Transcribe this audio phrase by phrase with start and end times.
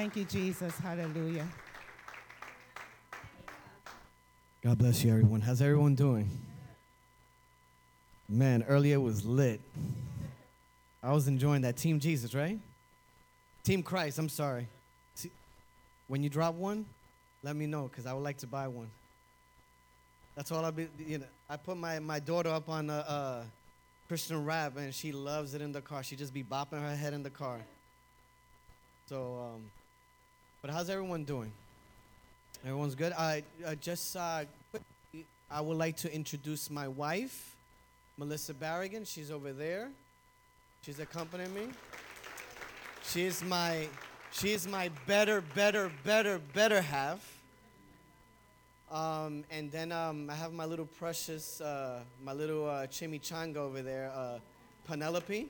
[0.00, 0.74] Thank you, Jesus.
[0.78, 1.46] Hallelujah.
[4.64, 5.42] God bless you, everyone.
[5.42, 6.30] How's everyone doing?
[8.26, 9.60] Man, earlier was lit.
[11.02, 11.76] I was enjoying that.
[11.76, 12.58] Team Jesus, right?
[13.62, 14.68] Team Christ, I'm sorry.
[16.08, 16.86] When you drop one,
[17.42, 18.88] let me know because I would like to buy one.
[20.34, 21.26] That's all I'll be, you know.
[21.46, 23.42] I put my, my daughter up on a, uh
[24.08, 26.02] Christian rap and she loves it in the car.
[26.02, 27.58] She just be bopping her head in the car.
[29.06, 29.60] So, um,
[30.62, 31.52] but how's everyone doing?
[32.64, 33.12] Everyone's good.
[33.12, 37.56] I, I just uh, quickly, I would like to introduce my wife,
[38.18, 39.06] Melissa Barrigan.
[39.06, 39.88] She's over there.
[40.82, 41.68] She's accompanying me.
[43.04, 43.88] She is my
[44.32, 47.38] she is my better, better, better, better half.
[48.90, 53.82] Um, and then um, I have my little precious, uh, my little uh, chimichanga over
[53.82, 54.38] there, uh,
[54.86, 55.48] Penelope.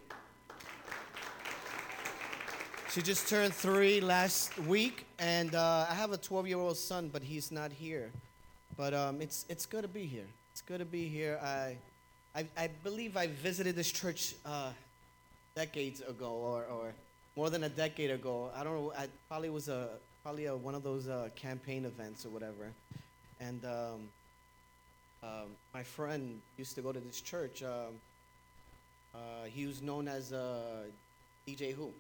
[2.93, 7.53] She just turned three last week, and uh, I have a 12-year-old son, but he's
[7.53, 8.11] not here.
[8.77, 10.27] But um, it's it's good to be here.
[10.51, 11.39] It's good to be here.
[11.41, 11.77] I
[12.35, 14.73] I, I believe I visited this church uh,
[15.55, 16.93] decades ago, or, or
[17.37, 18.51] more than a decade ago.
[18.57, 18.93] I don't know.
[18.99, 19.91] I probably was a
[20.25, 22.73] probably a, one of those uh, campaign events or whatever.
[23.39, 24.01] And um,
[25.23, 27.63] um, my friend used to go to this church.
[27.63, 28.01] Um,
[29.15, 30.87] uh, he was known as uh,
[31.47, 31.93] DJ Who.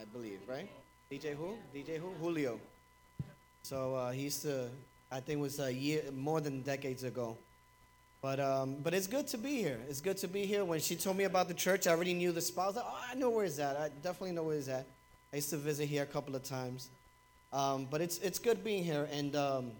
[0.00, 0.68] I believe, right?
[1.12, 1.56] DJ who?
[1.74, 2.10] DJ who?
[2.22, 2.58] Julio.
[3.62, 4.68] So uh, he used to,
[5.12, 7.36] I think it was a year, more than decades ago.
[8.22, 9.78] But, um, but it's good to be here.
[9.90, 10.64] It's good to be here.
[10.64, 12.78] When she told me about the church, I already knew the spot.
[12.78, 13.76] I oh, I know where it's at.
[13.76, 14.86] I definitely know where it's at.
[15.34, 16.88] I used to visit here a couple of times.
[17.52, 19.06] Um, but it's, it's good being here.
[19.12, 19.72] And, um,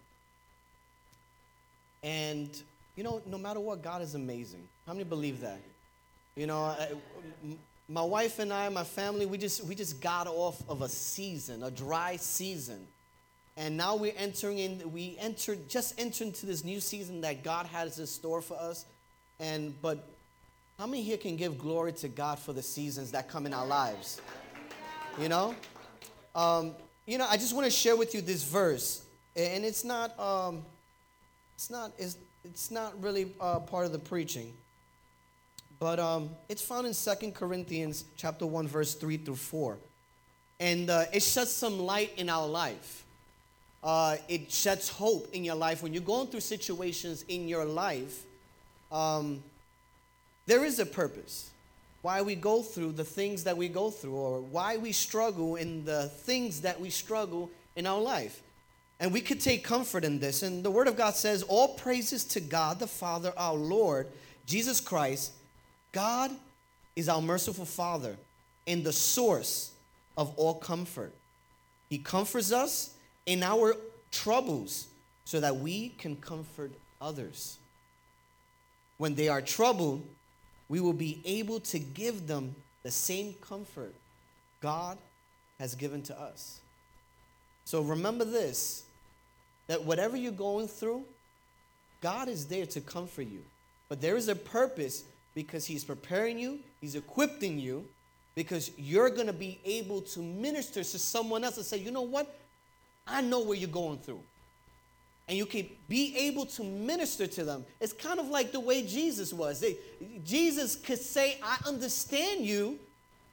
[2.03, 2.63] and,
[2.95, 4.69] you know, no matter what, God is amazing.
[4.87, 5.61] How many believe that?
[6.37, 6.89] You know, I,
[7.91, 11.65] my wife and I, my family, we just we just got off of a season,
[11.65, 12.87] a dry season.
[13.57, 17.67] And now we're entering in, we entered, just entered into this new season that God
[17.67, 18.87] has in store for us.
[19.41, 20.09] And but
[20.79, 23.67] how many here can give glory to God for the seasons that come in our
[23.67, 24.21] lives?
[25.21, 25.57] You know?
[26.35, 26.77] Um,
[27.07, 29.05] you know, I just want to share with you this verse.
[29.35, 30.65] And it's not um,
[31.57, 34.55] it's not it's, it's not really uh, part of the preaching.
[35.81, 39.79] But um, it's found in Second Corinthians chapter 1, verse 3 through 4.
[40.61, 43.07] And uh, it sheds some light in our life.
[43.83, 45.83] Uh, it sheds hope in your life.
[45.83, 48.25] When you're going through situations in your life,
[48.93, 49.43] um,
[50.45, 51.49] there is a purpose.
[52.03, 55.87] Why we go through the things that we go through, or why we struggle in
[55.87, 58.43] the things that we struggle in our life.
[58.99, 60.43] And we could take comfort in this.
[60.43, 64.09] And the Word of God says, All praises to God the Father, our Lord,
[64.45, 65.33] Jesus Christ
[65.93, 66.31] God
[66.97, 68.17] is our merciful Father
[68.67, 69.73] and the source
[70.17, 71.13] of all comfort.
[71.89, 72.95] He comforts us
[73.27, 73.75] in our
[74.11, 74.87] troubles
[75.25, 77.59] so that we can comfort others.
[78.99, 80.07] When they are troubled,
[80.69, 83.95] we will be able to give them the same comfort
[84.61, 84.99] God
[85.59, 86.61] has given to us.
[87.65, 88.85] So remember this
[89.67, 91.05] that whatever you're going through,
[92.01, 93.45] God is there to comfort you.
[93.89, 95.05] But there is a purpose
[95.41, 97.87] because He's preparing you, He's equipping you,
[98.35, 102.03] because you're going to be able to minister to someone else and say, you know
[102.03, 102.39] what?
[103.07, 104.21] I know where you're going through.
[105.29, 107.65] And you can be able to minister to them.
[107.81, 109.61] It's kind of like the way Jesus was.
[109.61, 109.79] They,
[110.27, 112.79] Jesus could say, I understand you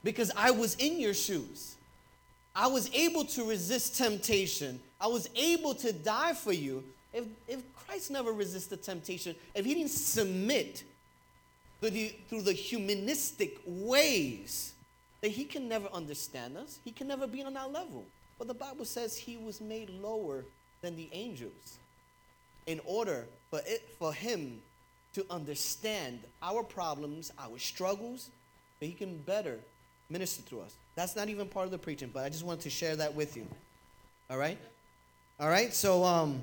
[0.02, 1.76] because I was in your shoes.
[2.56, 4.80] I was able to resist temptation.
[5.02, 6.86] I was able to die for you.
[7.14, 10.84] If, if Christ never resisted temptation, if he didn't submit
[11.80, 14.74] through the, through the humanistic ways
[15.22, 16.80] that he can never understand us.
[16.84, 18.06] He can never be on our level.
[18.38, 20.46] But the Bible says he was made lower
[20.82, 21.78] than the angels
[22.68, 24.62] in order for, it, for him
[25.14, 28.30] to understand our problems, our struggles,
[28.80, 29.58] that he can better
[30.10, 30.74] minister to us.
[30.96, 33.36] That's not even part of the preaching, but I just wanted to share that with
[33.36, 33.48] you.
[34.30, 34.58] All right?
[35.40, 36.42] All right, so um,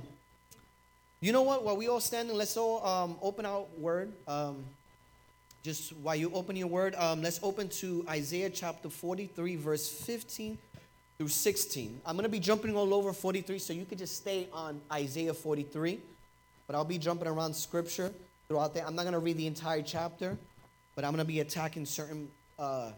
[1.20, 1.64] you know what?
[1.64, 4.12] While we all standing, let's all um, open our word.
[4.26, 4.64] Um,
[5.64, 10.58] just while you open your word, um, let's open to Isaiah chapter 43, verse 15
[11.16, 12.00] through 16.
[12.04, 15.32] I'm going to be jumping all over 43, so you could just stay on Isaiah
[15.32, 16.00] 43.
[16.66, 18.12] But I'll be jumping around scripture
[18.46, 18.86] throughout there.
[18.86, 20.36] I'm not going to read the entire chapter,
[20.94, 22.28] but I'm going to be attacking certain
[22.58, 22.90] uh,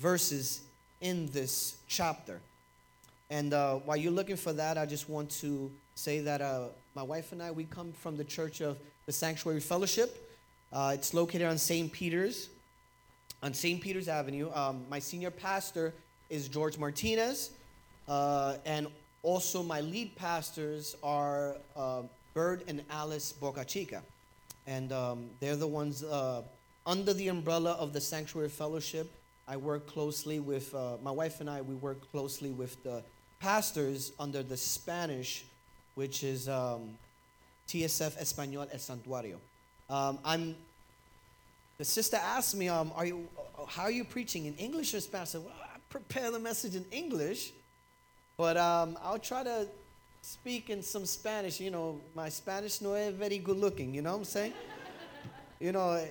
[0.00, 0.62] verses
[1.02, 2.40] in this chapter.
[3.28, 7.02] And uh, while you're looking for that, I just want to say that uh, my
[7.02, 10.25] wife and I, we come from the Church of the Sanctuary Fellowship.
[10.76, 11.90] Uh, it's located on St.
[11.90, 12.50] Peter's,
[13.42, 13.80] on St.
[13.80, 14.50] Peter's Avenue.
[14.52, 15.94] Um, my senior pastor
[16.28, 17.52] is George Martinez.
[18.06, 18.86] Uh, and
[19.22, 22.02] also, my lead pastors are uh,
[22.34, 24.02] Bird and Alice Boca Chica.
[24.66, 26.42] And um, they're the ones uh,
[26.84, 29.10] under the umbrella of the Sanctuary Fellowship.
[29.48, 33.02] I work closely with, uh, my wife and I, we work closely with the
[33.40, 35.46] pastors under the Spanish,
[35.94, 36.98] which is um,
[37.66, 39.38] TSF Español El Santuario.
[39.88, 40.56] Um, I'm,
[41.78, 43.28] the sister asked me, um, are you,
[43.68, 45.28] how are you preaching in English or Spanish?
[45.28, 47.52] I said, well, I prepare the message in English,
[48.36, 49.68] but um, I'll try to
[50.22, 51.60] speak in some Spanish.
[51.60, 54.52] You know, my Spanish no es very good looking, you know what I'm saying?
[55.60, 56.02] you know,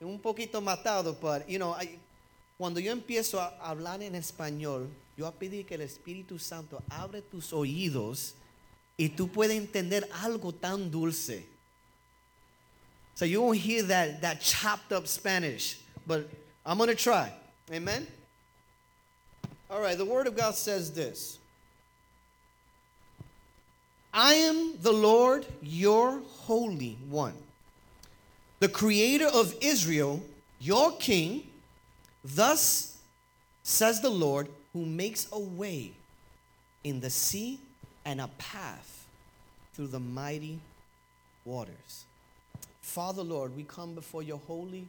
[0.00, 1.98] un poquito matado, but, you know, I,
[2.56, 7.22] cuando yo empiezo a hablar en español, yo a pedir que el Espíritu Santo abre
[7.22, 8.34] tus oídos
[8.96, 11.53] y tú puedes entender algo tan dulce.
[13.14, 16.28] So you won't hear that, that chopped up Spanish, but
[16.66, 17.32] I'm going to try.
[17.72, 18.06] Amen?
[19.70, 21.38] All right, the Word of God says this
[24.12, 27.34] I am the Lord, your Holy One,
[28.60, 30.22] the Creator of Israel,
[30.60, 31.48] your King.
[32.24, 32.96] Thus
[33.62, 35.92] says the Lord, who makes a way
[36.84, 37.58] in the sea
[38.04, 39.06] and a path
[39.74, 40.58] through the mighty
[41.44, 42.04] waters.
[42.84, 44.86] Father, Lord, we come before your holy,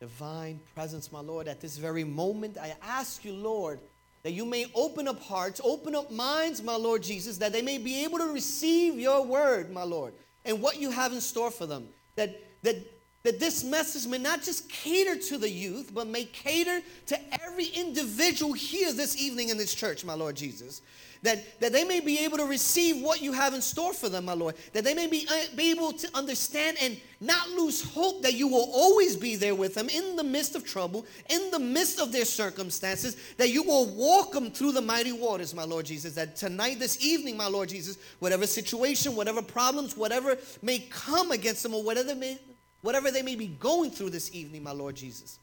[0.00, 1.46] divine presence, my Lord.
[1.46, 3.78] At this very moment, I ask you, Lord,
[4.24, 7.78] that you may open up hearts, open up minds, my Lord Jesus, that they may
[7.78, 10.12] be able to receive your word, my Lord,
[10.44, 11.88] and what you have in store for them.
[12.16, 12.76] That, that,
[13.22, 17.66] that this message may not just cater to the youth, but may cater to every
[17.66, 20.82] individual here this evening in this church, my Lord Jesus
[21.22, 24.24] that, that they may be able to receive what you have in store for them,
[24.24, 24.54] my Lord.
[24.72, 28.48] That they may be, uh, be able to understand and not lose hope that you
[28.48, 32.12] will always be there with them in the midst of trouble, in the midst of
[32.12, 36.14] their circumstances, that you will walk them through the mighty waters, my Lord Jesus.
[36.14, 41.62] That tonight, this evening, my Lord Jesus, whatever situation, whatever problems, whatever may come against
[41.62, 42.38] them, or whatever, may,
[42.82, 45.38] whatever they may be going through this evening, my Lord Jesus,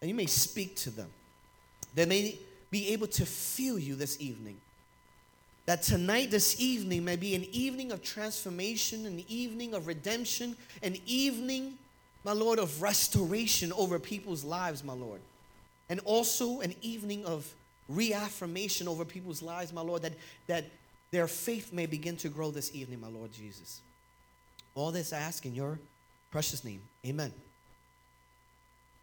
[0.00, 1.08] and you may speak to them.
[1.94, 2.38] They may
[2.70, 4.56] be able to feel you this evening.
[5.66, 10.96] That tonight, this evening, may be an evening of transformation, an evening of redemption, an
[11.06, 11.76] evening,
[12.24, 15.20] my Lord, of restoration over people's lives, my Lord.
[15.90, 17.52] And also an evening of
[17.88, 20.12] reaffirmation over people's lives, my Lord, that,
[20.46, 20.64] that
[21.10, 23.80] their faith may begin to grow this evening, my Lord Jesus.
[24.74, 25.78] All this I ask in your
[26.30, 26.82] precious name.
[27.06, 27.32] Amen.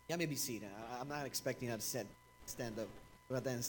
[0.07, 0.69] Yeah, may be seated.
[1.00, 2.88] I'm not expecting you to stand up.
[3.30, 3.62] But then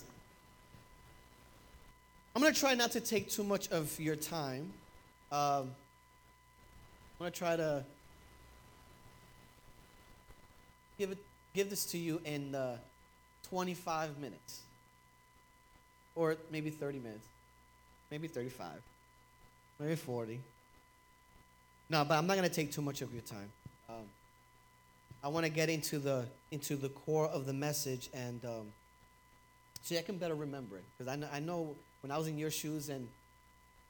[2.34, 4.70] I'm going to try not to take too much of your time.
[5.32, 5.70] Um,
[7.18, 7.82] I'm going to try to
[10.98, 11.18] give it,
[11.54, 12.76] give this to you in uh,
[13.48, 14.60] 25 minutes,
[16.14, 17.26] or maybe 30 minutes,
[18.10, 18.68] maybe 35,
[19.80, 20.40] maybe 40.
[21.88, 23.50] No, but I'm not going to take too much of your time.
[23.88, 24.04] Um,
[25.22, 28.44] I want to get into the into the core of the message and.
[28.44, 28.72] Um,
[29.86, 30.84] so I can better remember it.
[30.98, 33.06] Because I know, I know when I was in your shoes and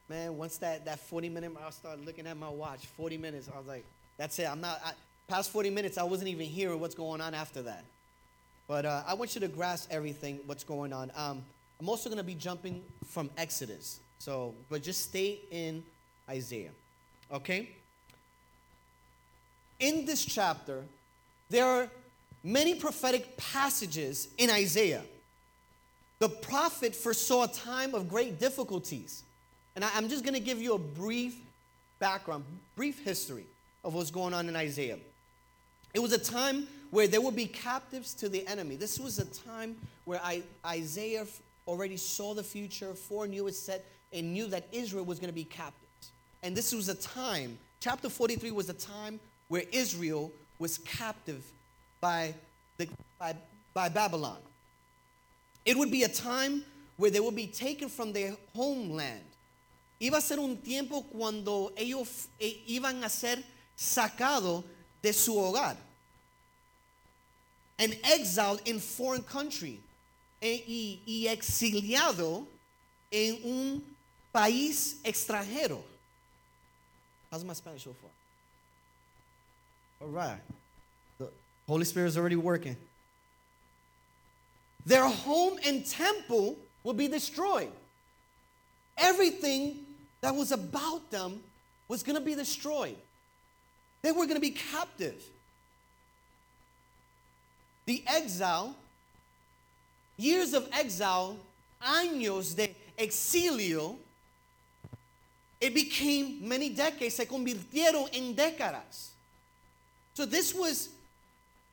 [0.07, 3.57] man, once that, that 40 minute, I started looking at my watch, 40 minutes, I
[3.57, 3.83] was like,
[4.15, 4.47] that's it.
[4.47, 4.91] I'm not, I,
[5.27, 7.83] past 40 minutes, I wasn't even hearing what's going on after that.
[8.67, 11.11] But uh, I want you to grasp everything, what's going on.
[11.15, 11.43] Um,
[11.79, 13.99] I'm also going to be jumping from Exodus.
[14.19, 15.83] So, but just stay in
[16.29, 16.71] Isaiah.
[17.33, 17.69] Okay?
[19.79, 20.83] In this chapter,
[21.49, 21.89] there are
[22.43, 25.03] many prophetic passages in Isaiah.
[26.19, 29.23] The prophet foresaw a time of great difficulties.
[29.75, 31.35] And I, am just going to give you a brief
[31.99, 32.43] background,
[32.75, 33.45] brief history
[33.83, 34.97] of what's going on in Isaiah.
[35.93, 38.75] It was a time where there would be captives to the enemy.
[38.75, 41.25] This was a time where I, Isaiah
[41.67, 45.43] already saw the future, foreknew it set, and knew that Israel was going to be
[45.43, 46.11] captives.
[46.41, 51.43] And this was a time, chapter 43 was a time where Israel was captive
[52.01, 52.33] by,
[52.77, 52.87] the,
[53.19, 53.35] by,
[53.73, 54.37] by Babylon.
[55.65, 56.63] It would be a time
[56.97, 59.21] where they would be taken from their homeland.
[60.01, 63.37] Iba a ser un tiempo cuando ellos eh, iban a ser
[63.75, 64.63] sacados
[65.01, 65.75] de su hogar.
[67.79, 69.79] And exiled in foreign country.
[70.41, 72.45] E, y, y exiliado
[73.11, 73.83] en un
[74.31, 75.81] país extranjero.
[77.31, 78.11] How's my Spanish so far?
[80.01, 80.39] All right.
[81.19, 81.29] The
[81.67, 82.77] Holy Spirit is already working
[84.87, 87.71] their home and temple will be destroyed.
[88.97, 89.79] Everything
[90.21, 91.41] that was about them
[91.89, 92.95] was going to be destroyed.
[94.01, 95.21] They were going to be captive.
[97.85, 98.75] The exile,
[100.15, 101.37] years of exile,
[101.85, 103.97] años de exilio,
[105.59, 109.09] it became many decades, se convirtieron en décadas.
[110.17, 110.89] So this was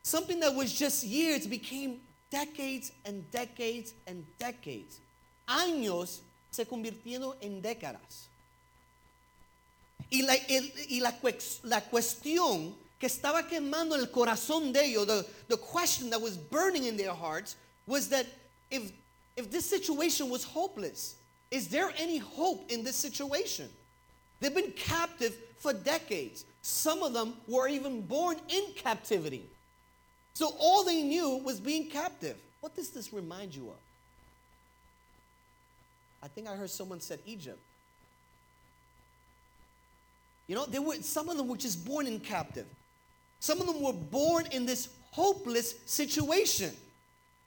[0.03, 5.01] something that was just years became decades and decades and decades.
[5.49, 6.19] Años
[6.51, 8.27] se convirtieron en décadas.
[10.13, 11.15] Y la, el- y la,
[11.63, 16.85] la cuestión que estaba quemando el corazón de ellos, the, the question that was burning
[16.85, 18.27] in their hearts, was that
[18.71, 18.93] if,
[19.39, 21.15] if this situation was hopeless,
[21.51, 23.71] is there any hope in this situation?
[24.41, 26.45] They've been captive for decades.
[26.67, 29.45] Some of them were even born in captivity.
[30.33, 32.39] So all they knew was being captive.
[32.63, 33.77] What does this remind you of?
[36.23, 37.59] I think I heard someone said Egypt.
[40.47, 42.67] You know, they were some of them were just born in captive.
[43.41, 46.73] Some of them were born in this hopeless situation.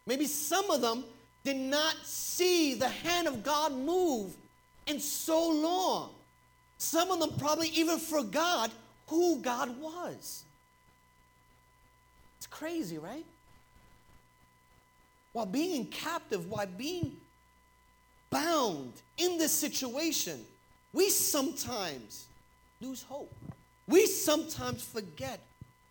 [0.05, 1.03] Maybe some of them
[1.43, 4.35] did not see the hand of God move
[4.85, 6.11] in so long.
[6.77, 8.69] Some of them probably even forgot
[9.07, 10.43] who God was.
[12.37, 13.25] It's crazy, right?
[15.33, 17.15] While being captive, while being
[18.29, 20.43] bound in this situation,
[20.93, 22.25] we sometimes
[22.81, 23.33] lose hope.
[23.87, 25.39] We sometimes forget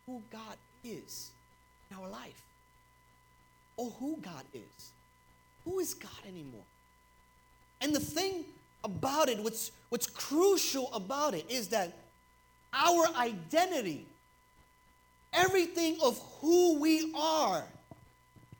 [0.04, 1.30] who God is
[1.90, 2.42] in our life
[3.76, 4.90] or who God is.
[5.64, 6.64] Who is God anymore?
[7.80, 8.44] And the thing
[8.84, 11.92] about it, what's, what's crucial about it, is that
[12.76, 14.06] our identity,
[15.32, 17.64] everything of who we are,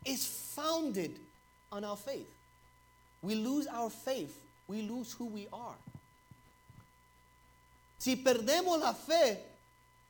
[0.05, 1.19] is founded
[1.71, 2.29] on our faith.
[3.23, 5.75] We lose our faith, we lose who we are.
[7.99, 9.39] Si perdemos la fe,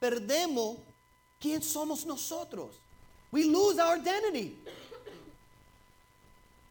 [0.00, 0.78] perdemos
[1.40, 2.72] quién somos nosotros.
[3.30, 4.54] We lose our identity.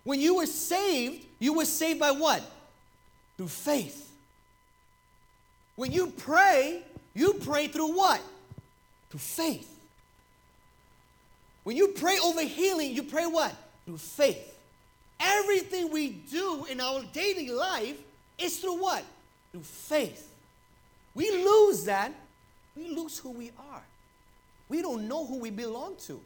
[0.03, 2.43] When you were saved, you were saved by what?
[3.37, 4.11] Through faith.
[5.75, 6.83] When you pray,
[7.15, 8.21] you pray through what?
[9.09, 9.71] Through faith.
[11.63, 13.55] When you pray over healing, you pray what?
[13.85, 14.53] Through faith.
[15.19, 17.97] Everything we do in our daily life
[18.37, 19.03] is through what?
[19.51, 20.31] Through faith.
[21.15, 22.11] We lose that,
[22.75, 23.81] we lose who we are.
[24.67, 26.19] We don't know who we belong to.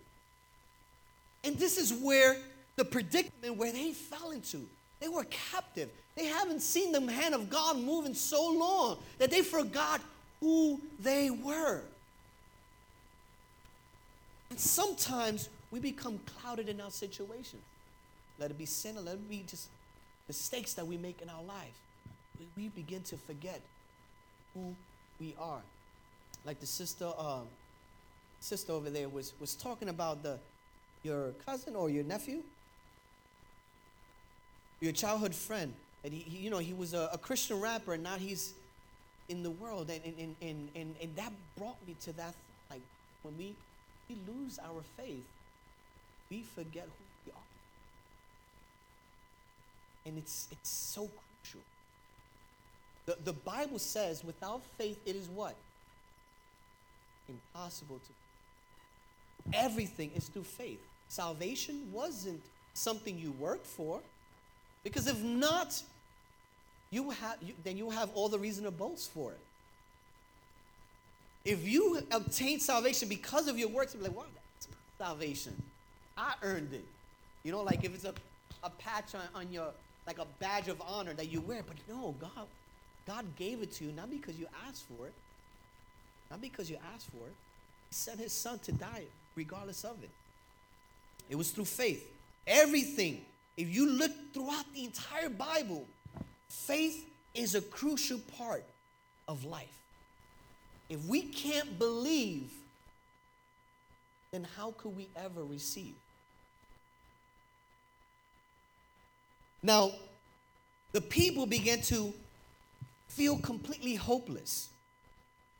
[1.43, 2.35] And this is where
[2.75, 4.67] the predicament where they fell into.
[4.99, 5.89] They were captive.
[6.15, 10.01] They haven't seen the hand of God move in so long that they forgot
[10.39, 11.81] who they were.
[14.49, 17.61] And sometimes we become clouded in our situations.
[18.39, 19.67] Let it be sin or let it be just
[20.27, 21.77] mistakes that we make in our life.
[22.39, 23.61] We, we begin to forget
[24.53, 24.75] who
[25.19, 25.61] we are.
[26.45, 27.47] Like the sister, um,
[28.39, 30.39] sister over there was, was talking about the
[31.03, 32.43] your cousin or your nephew,
[34.81, 35.73] your childhood friend.
[36.03, 38.53] And he, he you know, he was a, a Christian rapper, and now he's
[39.29, 39.89] in the world.
[39.89, 42.33] And, and, and, and, and that brought me to that.
[42.69, 42.81] Like,
[43.23, 43.55] when we,
[44.09, 45.23] we lose our faith,
[46.29, 47.49] we forget who we are.
[50.05, 51.09] And it's, it's so
[51.41, 51.61] crucial.
[53.05, 55.55] The, the Bible says without faith, it is what?
[57.27, 59.57] Impossible to.
[59.57, 60.79] Everything is through faith.
[61.07, 62.41] Salvation wasn't
[62.73, 64.01] something you worked for,
[64.83, 65.81] because if not,
[66.91, 69.39] you have, you, then you have all the reason to boast for it.
[71.45, 74.67] If you obtain salvation because of your works, you'll be like, wow, that's
[74.97, 75.61] salvation.
[76.17, 76.85] I earned it.
[77.43, 78.13] You know, like if it's a,
[78.63, 79.69] a patch on, on your,
[80.05, 82.47] like a badge of honor that you wear, but no, God,
[83.07, 85.13] God gave it to you not because you asked for it,
[86.29, 87.33] not because you asked for it.
[87.89, 89.03] He sent his son to die
[89.35, 90.09] regardless of it.
[91.29, 92.05] It was through faith.
[92.45, 93.21] Everything,
[93.55, 95.85] if you look throughout the entire Bible,
[96.49, 98.65] faith is a crucial part
[99.27, 99.67] of life.
[100.89, 102.51] If we can't believe,
[104.31, 105.95] then how could we ever receive?
[109.61, 109.91] Now,
[110.91, 112.13] the people began to
[113.07, 114.69] feel completely hopeless.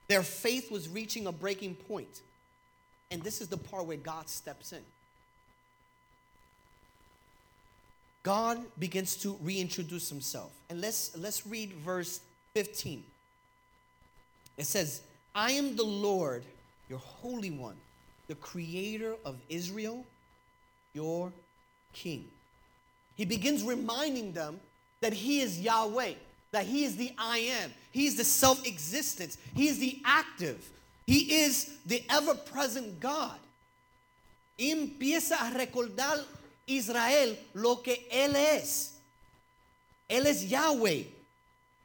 [0.07, 2.21] Their faith was reaching a breaking point.
[3.11, 4.81] And this is the part where God steps in.
[8.23, 10.51] God begins to reintroduce himself.
[10.69, 12.19] And let's let's read verse
[12.53, 13.03] 15.
[14.57, 15.01] It says,
[15.33, 16.43] "I am the Lord,
[16.89, 17.77] your holy one,
[18.27, 20.05] the creator of Israel,
[20.93, 21.31] your
[21.93, 22.29] king."
[23.15, 24.59] He begins reminding them
[25.01, 26.15] that he is Yahweh,
[26.51, 27.73] that he is the I am.
[27.91, 29.37] He is the self-existence.
[29.55, 30.69] He is the active.
[31.07, 33.39] He is the ever-present God.
[34.57, 36.25] Empieza a recordar
[36.69, 38.93] Israel lo que él es.
[40.09, 41.05] Él es Yahweh.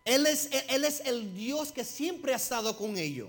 [0.06, 3.28] Él es, él es el Dios que siempre ha estado con ellos.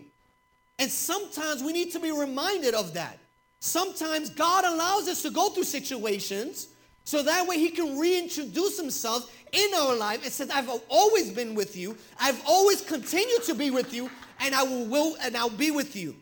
[0.77, 3.17] And sometimes we need to be reminded of that.
[3.61, 6.67] Sometimes God allows us to go through situations
[7.05, 11.55] so that way He can reintroduce Himself in our life and says, I've always been
[11.55, 14.09] with you, I've always continued to be with you,
[14.41, 16.15] and I will, will and I'll be with you.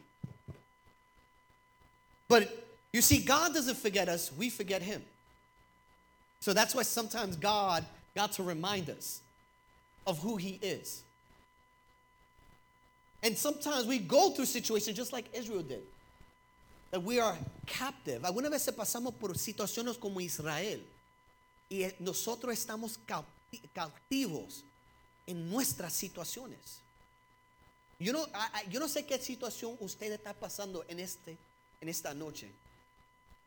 [2.27, 5.01] But you see, God doesn't forget us, we forget Him.
[6.43, 9.21] So that's why sometimes God got to remind us
[10.05, 11.01] of who He is.
[13.23, 15.83] And sometimes we go through situations just like Israel did.
[16.91, 18.23] That we are captive.
[18.23, 20.81] Algunas veces pasamos por situaciones como Israel.
[21.71, 22.97] Y nosotros estamos
[23.73, 24.63] cautivos
[25.25, 26.81] en nuestras situaciones.
[28.01, 28.25] Yo no,
[28.69, 31.37] yo no sé qué situación usted está pasando en, este,
[31.79, 32.51] en esta noche.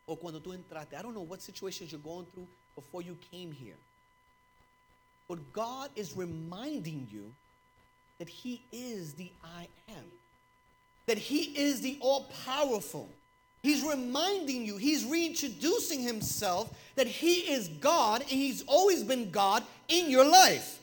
[0.07, 0.97] O cuando tú entraste.
[0.97, 3.75] I don't know what situations you're going through before you came here.
[5.28, 7.33] But God is reminding you
[8.18, 10.04] that He is the I am,
[11.06, 13.09] that He is the all powerful.
[13.62, 19.64] He's reminding you, He's reintroducing Himself that He is God and He's always been God
[19.88, 20.78] in your life.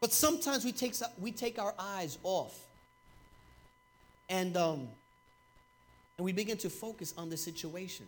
[0.00, 2.58] But sometimes we take, we take our eyes off
[4.28, 4.88] and, um,
[6.16, 8.06] and we begin to focus on the situation.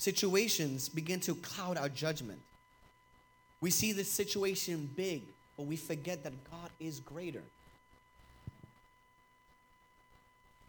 [0.00, 2.40] Situations begin to cloud our judgment.
[3.60, 5.24] We see this situation big,
[5.58, 7.42] but we forget that God is greater.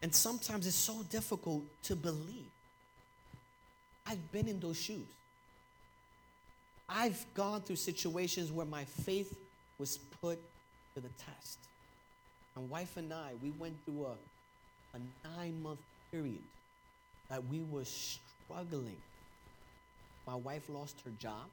[0.02, 2.52] And sometimes it's so difficult to believe.
[4.06, 5.08] I've been in those shoes.
[6.90, 9.34] I've gone through situations where my faith
[9.78, 10.40] was put
[10.94, 11.58] to the test.
[12.58, 15.80] My wife and I, we went through a, a nine month
[16.12, 16.44] period
[17.30, 18.98] that we were struggling.
[20.26, 21.50] My wife lost her job.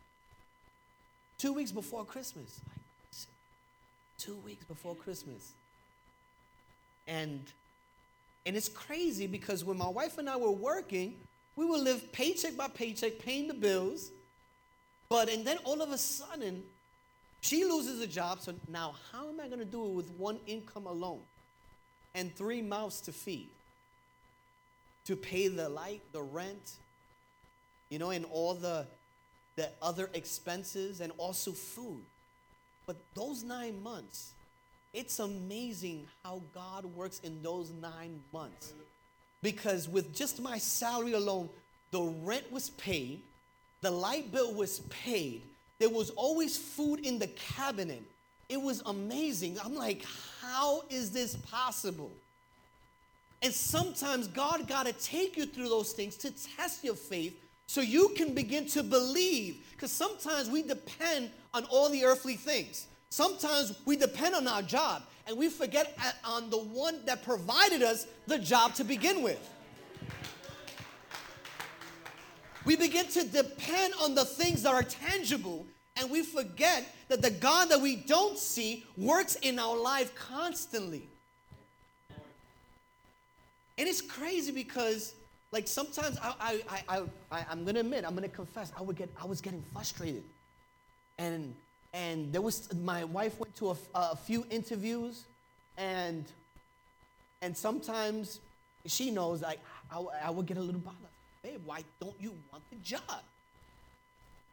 [1.39, 2.61] Two weeks before Christmas.
[4.19, 5.53] Two weeks before Christmas.
[7.07, 7.41] And
[8.45, 11.17] and it's crazy because when my wife and I were working,
[11.55, 14.11] we would live paycheck by paycheck, paying the bills.
[15.09, 16.63] But and then all of a sudden,
[17.41, 18.41] she loses a job.
[18.41, 21.21] So now how am I gonna do it with one income alone?
[22.15, 23.49] And three mouths to feed.
[25.07, 26.73] To pay the light, the rent,
[27.89, 28.87] you know, and all the
[29.59, 32.01] the other expenses and also food.
[32.87, 34.31] But those nine months,
[34.95, 38.73] it's amazing how God works in those nine months.
[39.43, 41.49] Because with just my salary alone,
[41.91, 43.21] the rent was paid,
[43.81, 45.43] the light bill was paid,
[45.81, 48.03] there was always food in the cabinet.
[48.49, 49.59] It was amazing.
[49.63, 50.05] I'm like,
[50.41, 52.11] how is this possible?
[53.43, 57.83] And sometimes God got to take you through those things to test your faith so
[57.83, 59.65] you can begin to believe.
[59.73, 62.89] Because sometimes we depend on all the earthly things.
[63.11, 68.07] Sometimes we depend on our job and we forget on the one that provided us
[68.27, 69.39] the job to begin with.
[72.65, 77.31] We begin to depend on the things that are tangible and we forget that the
[77.31, 81.09] God that we don't see works in our life constantly.
[83.77, 85.15] And it's crazy because
[85.51, 89.09] like sometimes I, I, I, I, I'm gonna admit, I'm gonna confess, I would get,
[89.21, 90.23] I was getting frustrated.
[91.19, 91.55] And,
[91.93, 95.25] and there was, my wife went to a, a few interviews
[95.77, 96.25] and,
[97.41, 98.41] and sometimes
[98.87, 100.99] she knows like, I, I would get a little bothered.
[101.43, 103.23] Babe, why don't you want the job?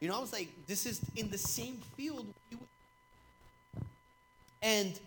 [0.00, 2.26] You know, I was like, this is in the same field.
[4.62, 4.98] And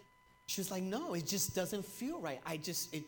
[0.48, 2.40] she was like, no, it just doesn't feel right.
[2.46, 3.04] I just, it,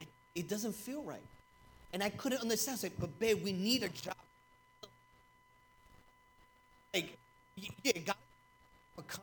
[0.00, 1.22] it, it doesn't feel right.
[1.94, 2.80] And I couldn't understand.
[2.82, 4.16] I like, but babe, we need a job.
[6.92, 7.16] Like,
[7.56, 8.16] yeah, God
[9.06, 9.20] come.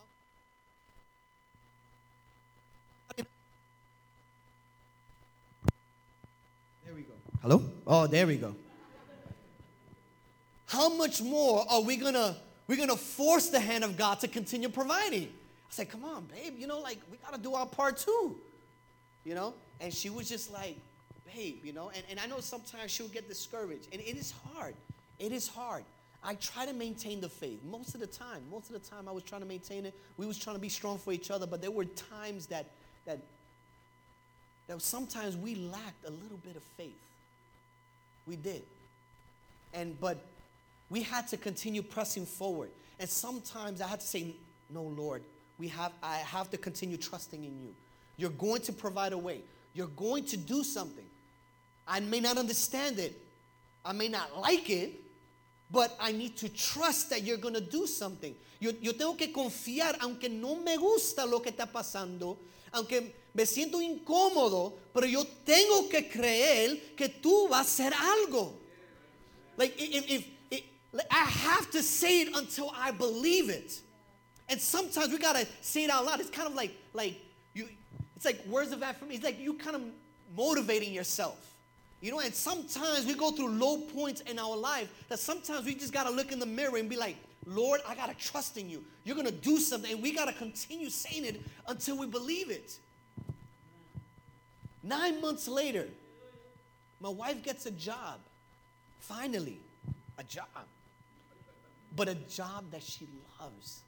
[6.86, 7.14] There we go.
[7.42, 7.62] Hello?
[7.86, 8.56] Oh, there we go.
[10.68, 14.70] How much more are we gonna we're gonna force the hand of God to continue
[14.70, 15.24] providing?
[15.24, 18.38] I said, come on, babe, you know, like we gotta do our part too.
[19.26, 19.54] You know?
[19.82, 20.78] And she was just like,
[21.26, 23.88] babe, you know, and, and I know sometimes she'll get discouraged.
[23.92, 24.76] And it is hard.
[25.20, 25.84] It is hard.
[26.24, 28.44] I try to maintain the faith most of the time.
[28.52, 29.94] Most of the time I was trying to maintain it.
[30.18, 32.68] We was trying to be strong for each other, but there were times that
[33.06, 33.20] that
[34.68, 37.00] that sometimes we lacked a little bit of faith.
[38.28, 38.62] We did.
[39.74, 40.24] And but
[40.90, 42.70] we had to continue pressing forward.
[43.00, 44.36] And sometimes I had to say,
[44.70, 45.24] No, Lord,
[45.58, 47.74] we have I have to continue trusting in you.
[48.18, 49.42] You're going to provide a way.
[49.74, 51.06] You're going to do something.
[51.92, 53.22] I may not understand it,
[53.84, 54.94] I may not like it,
[55.70, 58.34] but I need to trust that you're going to do something.
[58.62, 62.38] Yo, yo tengo que confiar, aunque no me gusta lo que está pasando,
[62.74, 68.54] aunque me siento incómodo, pero yo tengo que creer que tú vas a hacer algo.
[69.58, 70.64] Like, if, if, if,
[71.12, 73.82] I have to say it until I believe it.
[74.48, 76.22] And sometimes we gotta say it out loud.
[76.22, 77.16] It's kind of like, like
[77.54, 77.68] you,
[78.16, 79.18] it's like words of affirmation.
[79.18, 79.82] It's like you kind of
[80.34, 81.51] motivating yourself.
[82.02, 85.76] You know, and sometimes we go through low points in our life that sometimes we
[85.76, 88.84] just gotta look in the mirror and be like, Lord, I gotta trust in you.
[89.04, 92.78] You're gonna do something, and we gotta continue saying it until we believe it.
[94.84, 95.88] Nine months later,
[97.00, 98.20] my wife gets a job.
[99.00, 99.60] Finally,
[100.18, 100.46] a job.
[101.96, 103.08] But a job that she
[103.40, 103.82] loves.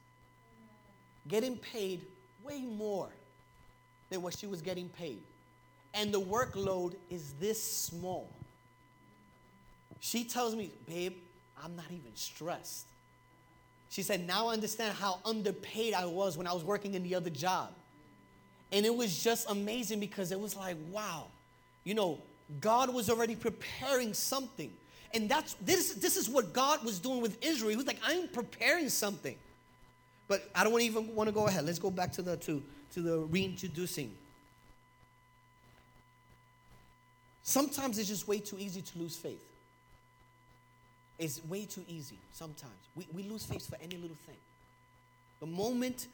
[1.28, 2.02] Getting paid
[2.44, 3.10] way more
[4.10, 5.22] than what she was getting paid.
[5.94, 8.30] And the workload is this small.
[10.00, 11.14] She tells me, babe,
[11.64, 12.88] I'm not even stressed.
[13.90, 17.16] She said, now I understand how underpaid I was when I was working in the
[17.16, 17.70] other job.
[18.72, 21.28] And it was just amazing because it was like, wow,
[21.84, 22.18] you know,
[22.60, 24.72] God was already preparing something.
[25.14, 27.70] And that's this this is what God was doing with Israel.
[27.70, 29.36] He was like, I'm preparing something.
[30.28, 31.66] But I don't even want to go ahead.
[31.66, 34.16] Let's go back to the to, to the reintroducing.
[37.44, 39.44] Sometimes it's just way too easy to lose faith.
[41.20, 42.74] It's way too easy sometimes.
[42.96, 44.38] We, we lose faith for any little thing.
[45.40, 46.08] The moment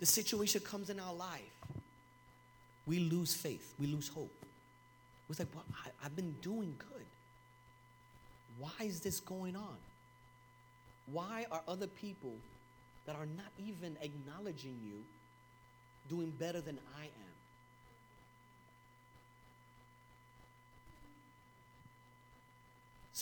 [0.00, 1.40] the situation comes in our life,
[2.86, 4.34] we lose faith, we lose hope.
[5.30, 7.06] It's like, well, I, I've been doing good.
[8.58, 9.76] Why is this going on?
[11.06, 12.34] Why are other people
[13.06, 15.04] that are not even acknowledging you
[16.08, 17.31] doing better than I am?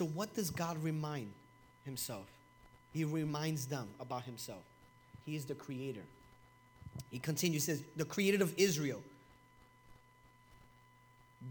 [0.01, 1.31] So, what does God remind
[1.85, 2.25] Himself?
[2.95, 4.63] He reminds them about Himself.
[5.27, 6.01] He is the creator.
[7.11, 9.03] He continues, says, the creator of Israel.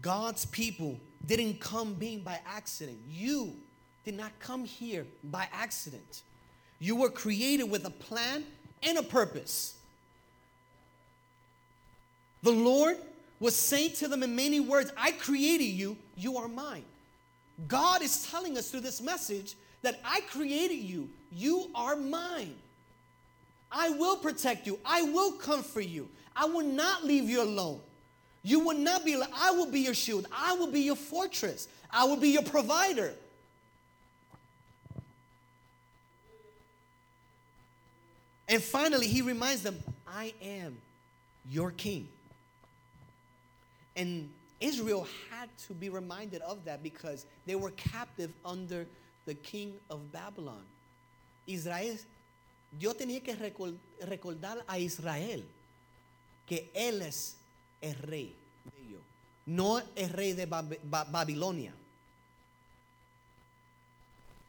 [0.02, 2.98] God's people didn't come being by accident.
[3.08, 3.54] You
[4.04, 6.22] did not come here by accident.
[6.80, 8.42] You were created with a plan
[8.82, 9.76] and a purpose.
[12.42, 12.96] The Lord
[13.38, 16.82] was saying to them in many words, I created you, you are mine.
[17.68, 22.54] God is telling us through this message that I created you, you are mine.
[23.72, 24.78] I will protect you.
[24.84, 26.08] I will comfort you.
[26.34, 27.80] I will not leave you alone.
[28.42, 30.26] You will not be, I will be your shield.
[30.32, 31.68] I will be your fortress.
[31.90, 33.12] I will be your provider.
[38.48, 40.76] And finally, he reminds them, I am
[41.48, 42.08] your king.
[43.94, 48.86] And Israel had to be reminded of that because they were captive under
[49.26, 50.62] the king of Babylon.
[51.46, 51.96] Israel
[52.78, 55.42] Dios tenía que recordar a Israel
[56.46, 57.36] que Él es
[57.82, 59.02] el rey de ellos,
[59.46, 61.72] no el rey de Babilonia.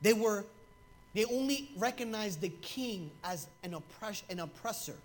[0.02, 0.46] They were,
[1.14, 4.98] they only recognized the king as an, oppress, an oppressor.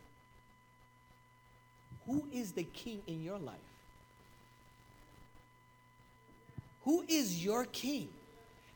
[2.06, 3.56] Who is the king in your life?
[6.86, 8.08] Who is your king?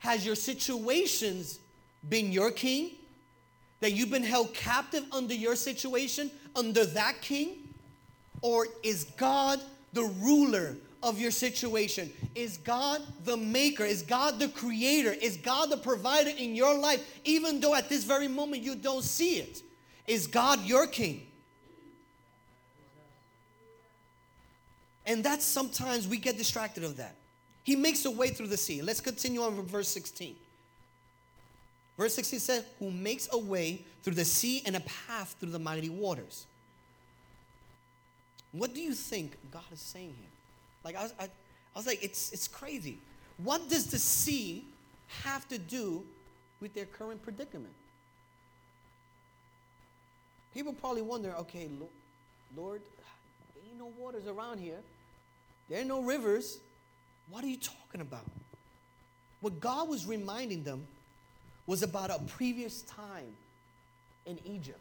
[0.01, 1.61] Has your situations
[2.07, 2.90] been your king?
[3.79, 7.73] That you've been held captive under your situation, under that king?
[8.42, 9.61] Or is God
[9.92, 12.12] the ruler of your situation?
[12.35, 13.85] Is God the maker?
[13.85, 15.12] Is God the creator?
[15.12, 19.05] Is God the provider in your life, even though at this very moment you don't
[19.05, 19.62] see it?
[20.09, 21.29] Is God your king?
[25.07, 27.14] And that's sometimes we get distracted of that.
[27.62, 28.83] He makes a way through the sea.
[28.83, 30.35] Let's continue on from verse 16.
[31.99, 35.59] Verse 16 says, Who makes a way through the sea and a path through the
[35.59, 36.46] mighty waters.
[38.53, 40.31] What do you think God is saying here?
[40.85, 41.29] Like, I was, I, I
[41.79, 42.99] was like, it's, it's crazy.
[43.38, 44.64] What does the sea
[45.23, 46.05] have to do
[46.61, 47.73] with their current predicament?
[50.53, 51.68] People probably wonder, okay,
[52.57, 52.81] Lord,
[53.55, 54.79] there ain't no waters around here.
[55.68, 56.59] There ain't no rivers.
[57.31, 58.25] What are you talking about?
[59.40, 60.87] What God was reminding them
[61.66, 63.33] was about a previous time
[64.27, 64.81] in Egypt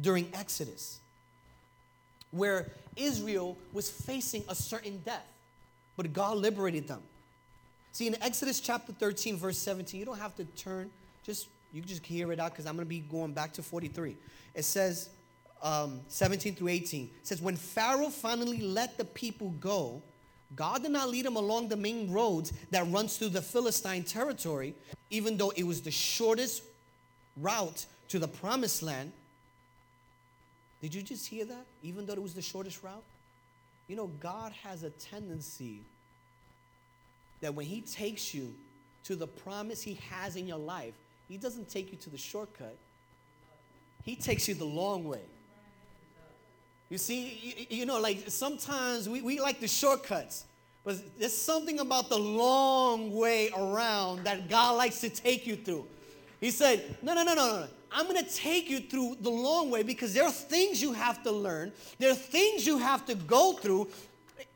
[0.00, 1.00] during Exodus
[2.30, 5.26] where Israel was facing a certain death,
[5.96, 7.00] but God liberated them.
[7.92, 10.90] See, in Exodus chapter 13, verse 17, you don't have to turn,
[11.24, 14.16] just you just hear it out because I'm going to be going back to 43.
[14.54, 15.10] It says,
[15.62, 20.02] um, 17 through 18, it says, When Pharaoh finally let the people go,
[20.56, 24.74] God did not lead him along the main roads that runs through the Philistine territory,
[25.10, 26.62] even though it was the shortest
[27.36, 29.12] route to the promised land.
[30.80, 31.66] Did you just hear that?
[31.82, 33.02] Even though it was the shortest route?
[33.88, 35.80] You know, God has a tendency
[37.40, 38.54] that when He takes you
[39.04, 40.94] to the promise He has in your life,
[41.28, 42.76] He doesn't take you to the shortcut,
[44.02, 45.22] He takes you the long way.
[46.90, 50.44] You see, you, know, like sometimes we, we like the shortcuts,
[50.84, 55.86] but there's something about the long way around that God likes to take you through.
[56.40, 57.66] He said, No, no, no, no, no.
[57.90, 61.22] I'm going to take you through the long way because there are things you have
[61.22, 63.88] to learn, there are things you have to go through.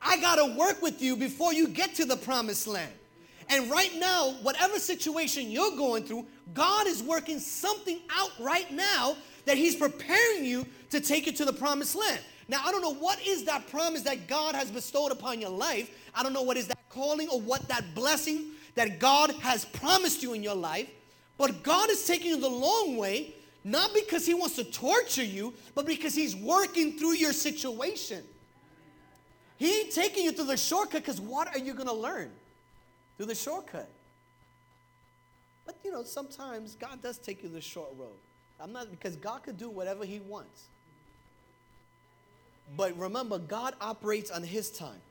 [0.01, 2.91] I got to work with you before you get to the promised land.
[3.49, 9.15] And right now, whatever situation you're going through, God is working something out right now
[9.45, 12.19] that He's preparing you to take you to the promised land.
[12.47, 15.89] Now, I don't know what is that promise that God has bestowed upon your life.
[16.13, 20.21] I don't know what is that calling or what that blessing that God has promised
[20.21, 20.89] you in your life.
[21.37, 25.53] But God is taking you the long way, not because He wants to torture you,
[25.73, 28.23] but because He's working through your situation.
[29.57, 32.31] He ain't taking you through the shortcut because what are you going to learn
[33.17, 33.89] through the shortcut?
[35.65, 38.19] But you know, sometimes God does take you the short road.
[38.63, 40.63] I'm not because God could do whatever He wants.
[42.77, 45.01] But remember, God operates on His time.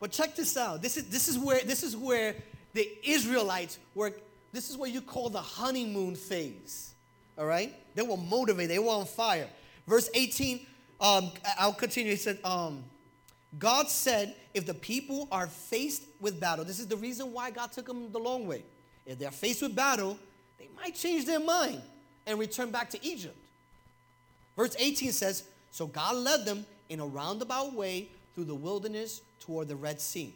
[0.00, 0.82] But check this out.
[0.82, 2.34] This is this is where this is where
[2.72, 4.12] the Israelites were.
[4.52, 6.94] This is what you call the honeymoon phase.
[7.38, 8.70] All right, they were motivated.
[8.70, 9.48] They were on fire.
[9.86, 10.66] Verse 18.
[11.00, 12.12] Um, I'll continue.
[12.12, 12.84] He said, um,
[13.58, 17.72] God said, if the people are faced with battle, this is the reason why God
[17.72, 18.64] took them the long way.
[19.04, 20.18] If they're faced with battle,
[20.64, 21.82] they might change their mind
[22.26, 23.36] and return back to Egypt.
[24.56, 29.68] Verse 18 says, So God led them in a roundabout way through the wilderness toward
[29.68, 30.34] the Red Sea.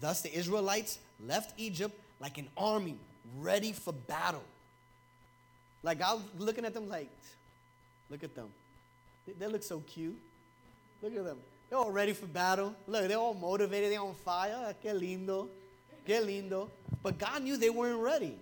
[0.00, 2.96] Thus the Israelites left Egypt like an army
[3.38, 4.44] ready for battle.
[5.82, 7.10] Like I was looking at them like,
[8.10, 8.48] look at them.
[9.26, 10.16] They, they look so cute.
[11.02, 11.38] Look at them.
[11.68, 12.74] They're all ready for battle.
[12.86, 13.92] Look, they're all motivated.
[13.92, 14.54] They're on fire.
[14.56, 15.48] Ah, qué lindo.
[16.06, 16.68] Qué lindo.
[17.02, 18.38] But God knew they weren't ready.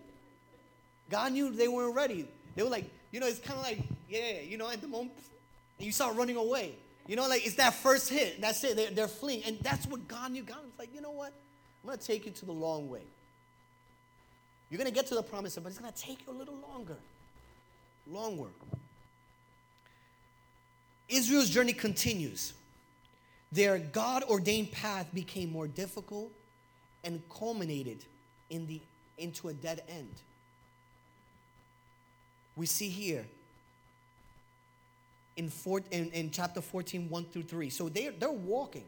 [1.11, 2.29] God knew they weren't ready.
[2.55, 5.13] They were like, you know, it's kind of like, yeah, you know, at the moment,
[5.79, 6.75] you start running away.
[7.07, 8.41] You know, like it's that first hit.
[8.41, 8.77] That's it.
[8.77, 9.45] They're, they're fleeing.
[9.45, 10.43] And that's what God knew.
[10.43, 11.33] God was like, you know what?
[11.83, 13.03] I'm going to take you to the long way.
[14.71, 16.57] You're going to get to the promise, but it's going to take you a little
[16.69, 16.97] longer.
[18.11, 18.49] Longer.
[21.09, 22.55] Israel's journey continues.
[23.53, 26.33] Their God ordained path became more difficult
[27.05, 28.05] and culminated
[28.51, 28.81] in the,
[29.19, 30.11] into a dead end.
[32.57, 33.27] We see here
[35.37, 37.71] in, four, in, in chapter 14, 1 through 3.
[37.71, 38.85] So they're, they're walking.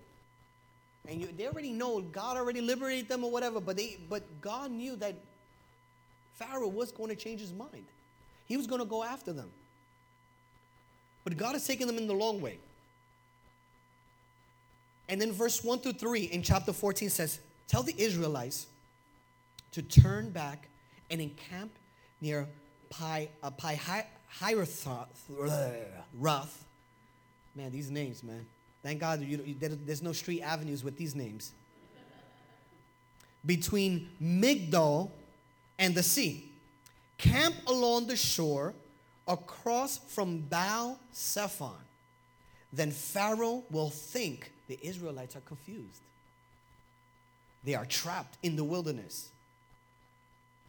[1.09, 4.70] And you, they already know God already liberated them or whatever, but, they, but God
[4.70, 5.16] knew that
[6.35, 7.85] Pharaoh was going to change his mind.
[8.46, 9.50] He was going to go after them.
[11.24, 12.59] But God has taken them in the long way.
[15.09, 18.66] And then verse 1 through 3 in chapter 14 says, Tell the Israelites
[19.72, 20.68] to turn back
[21.11, 21.72] and encamp
[22.20, 22.46] near
[22.90, 23.51] Pi, uh,
[26.14, 26.64] Roth.
[27.55, 28.46] Man, these names, man.
[28.83, 31.53] Thank God you, you, there's no street avenues with these names.
[33.44, 35.11] Between Migdol
[35.79, 36.51] and the sea.
[37.18, 38.75] Camp along the shore
[39.27, 41.72] across from Baal Zephon.
[42.72, 46.03] Then Pharaoh will think the Israelites are confused.
[47.64, 49.31] They are trapped in the wilderness.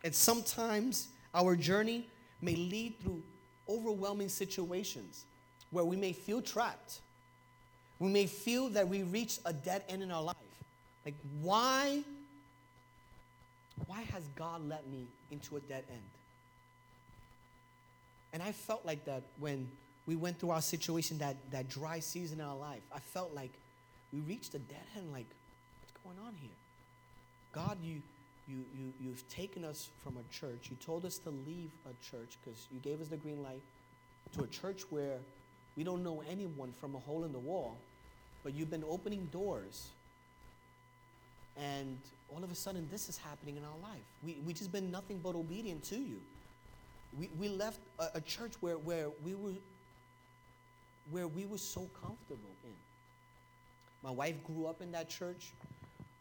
[0.04, 2.06] And sometimes our journey
[2.42, 3.22] may lead through
[3.70, 5.26] overwhelming situations
[5.72, 7.00] where we may feel trapped.
[8.00, 10.36] We may feel that we reach a dead end in our life.
[11.06, 12.04] Like, why?
[13.86, 16.02] Why has God let me into a dead end?
[18.34, 19.70] And I felt like that when
[20.08, 22.82] we went through our situation, that, that dry season in our life.
[22.94, 23.52] I felt like
[24.14, 25.28] we reached a dead end, like,
[25.82, 26.50] what's going on here?
[27.52, 28.02] God, you,
[28.48, 30.70] you, you, you've taken us from a church.
[30.70, 33.62] You told us to leave a church because you gave us the green light
[34.38, 35.18] to a church where
[35.76, 37.78] we don't know anyone from a hole in the wall,
[38.44, 39.90] but you've been opening doors.
[41.58, 41.98] And
[42.34, 44.04] all of a sudden, this is happening in our life.
[44.24, 46.20] We, we just been nothing but obedient to you.
[47.20, 49.54] We, we left a, a church where, where we were
[51.10, 52.74] where we were so comfortable in.
[54.04, 55.54] My wife grew up in that church.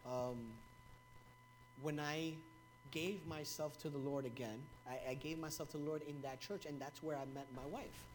[0.09, 0.37] Um,
[1.83, 2.35] when I
[2.91, 4.59] gave myself to the Lord again,
[4.89, 7.47] I, I, gave myself to the Lord in that church, and that's where I met
[7.55, 8.07] my wife.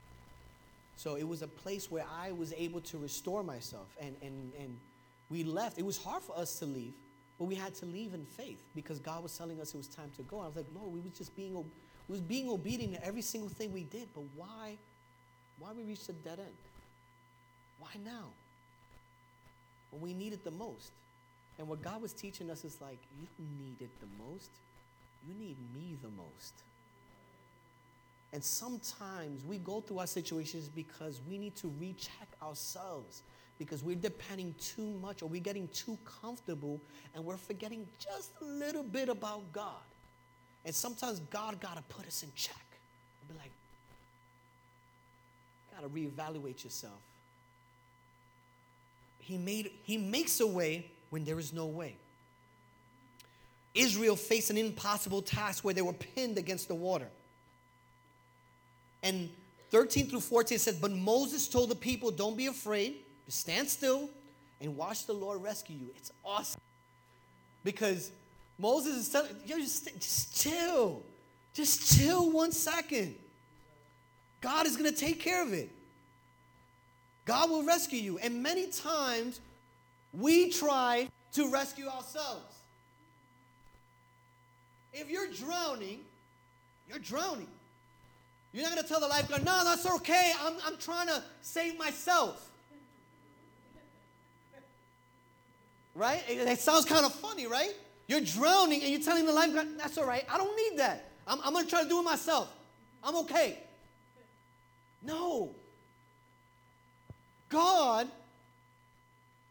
[0.95, 4.77] So it was a place where I was able to restore myself and, and, and
[5.29, 5.79] we left.
[5.79, 6.93] It was hard for us to leave,
[7.39, 10.11] but we had to leave in faith because God was telling us it was time
[10.17, 10.39] to go.
[10.39, 11.63] I was like, Lord, we was just being, we
[12.07, 14.77] was being obedient to every single thing we did, but why,
[15.57, 16.57] why we reached a dead end?
[17.79, 18.27] Why now?
[19.89, 20.91] When we need it the most.
[21.59, 24.49] And what God was teaching us is like, you don't need it the most.
[25.27, 26.53] You need me the most.
[28.33, 33.23] And sometimes we go through our situations because we need to recheck ourselves
[33.59, 36.81] because we're depending too much or we're getting too comfortable
[37.13, 39.83] and we're forgetting just a little bit about God.
[40.65, 42.55] And sometimes God got to put us in check.
[43.27, 43.51] Be like,
[45.75, 46.99] got to reevaluate yourself.
[49.19, 51.95] He made he makes a way when there is no way.
[53.75, 57.07] Israel faced an impossible task where they were pinned against the water.
[59.03, 59.29] And
[59.69, 62.95] 13 through 14 says, But Moses told the people, Don't be afraid,
[63.25, 64.09] just stand still
[64.59, 65.87] and watch the Lord rescue you.
[65.95, 66.59] It's awesome.
[67.63, 68.11] Because
[68.57, 71.03] Moses is telling you, just, just chill.
[71.53, 73.15] Just chill one second.
[74.41, 75.69] God is going to take care of it.
[77.25, 78.17] God will rescue you.
[78.17, 79.39] And many times
[80.13, 82.59] we try to rescue ourselves.
[84.93, 85.99] If you're drowning,
[86.89, 87.47] you're drowning.
[88.53, 90.33] You're not going to tell the lifeguard, no, that's okay.
[90.43, 92.49] I'm, I'm trying to save myself.
[95.95, 96.21] Right?
[96.27, 97.73] It, it sounds kind of funny, right?
[98.07, 100.25] You're drowning and you're telling the lifeguard, that's all right.
[100.29, 101.09] I don't need that.
[101.25, 102.53] I'm, I'm going to try to do it myself.
[103.03, 103.57] I'm okay.
[105.01, 105.51] No.
[107.49, 108.07] God,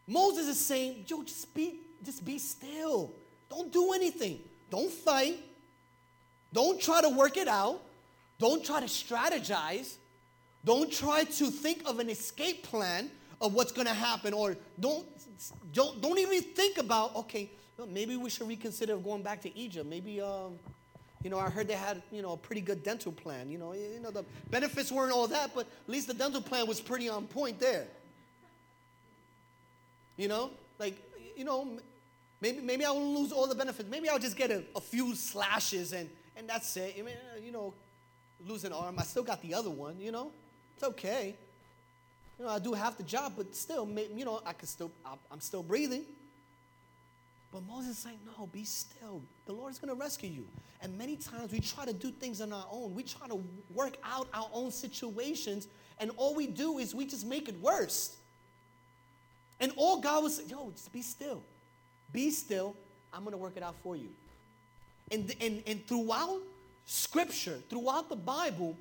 [0.07, 3.13] Moses is saying, yo, just be, just be still.
[3.49, 4.39] Don't do anything.
[4.69, 5.37] Don't fight.
[6.53, 7.81] Don't try to work it out.
[8.39, 9.95] Don't try to strategize.
[10.63, 13.09] Don't try to think of an escape plan
[13.39, 15.05] of what's going to happen or don't,
[15.73, 19.87] don't, don't even think about, okay, well, maybe we should reconsider going back to Egypt.
[19.87, 20.59] Maybe, um,
[21.23, 23.49] you know, I heard they had, you know, a pretty good dental plan.
[23.49, 26.67] You know, you know, the benefits weren't all that, but at least the dental plan
[26.67, 27.87] was pretty on point there.
[30.21, 31.01] You know, like,
[31.35, 31.79] you know,
[32.41, 33.89] maybe, maybe I won't lose all the benefits.
[33.89, 36.07] Maybe I'll just get a, a few slashes and,
[36.37, 36.95] and that's it.
[36.99, 37.73] I mean, you know,
[38.47, 38.99] lose an arm.
[38.99, 40.31] I still got the other one, you know?
[40.75, 41.33] It's okay.
[42.37, 44.91] You know, I do half the job, but still, you know, I can still,
[45.31, 46.03] I'm still breathing.
[47.51, 49.23] But Moses is saying, no, be still.
[49.47, 50.45] The Lord is going to rescue you.
[50.83, 52.93] And many times we try to do things on our own.
[52.93, 55.67] We try to work out our own situations,
[55.99, 58.17] and all we do is we just make it worse.
[59.61, 61.41] And all God was yo, just be still.
[62.11, 62.75] Be still.
[63.13, 64.09] I'm going to work it out for you.
[65.11, 66.41] And, and, and throughout
[66.85, 68.75] scripture, throughout the Bible,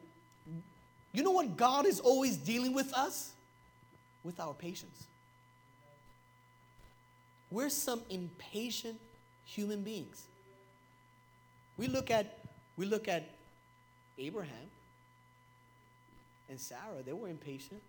[1.13, 3.33] you know what God is always dealing with us?
[4.25, 5.07] With our patience.
[7.51, 8.99] We're some impatient
[9.45, 10.25] human beings.
[11.77, 12.39] We look at
[12.77, 13.29] we look at
[14.19, 14.71] Abraham
[16.49, 17.81] and Sarah, they were impatient.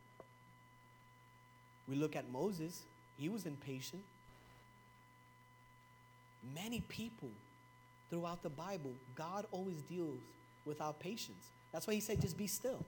[1.92, 2.84] We look at Moses,
[3.18, 4.02] he was impatient.
[6.56, 7.30] Many people
[8.10, 10.22] throughout the Bible, God always deals
[10.64, 11.50] with our patience.
[11.74, 12.86] That's why he said, just be still.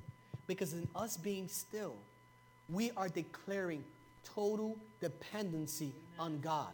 [0.48, 1.96] Because in us being still,
[2.70, 3.84] we are declaring
[4.24, 6.72] total dependency on God.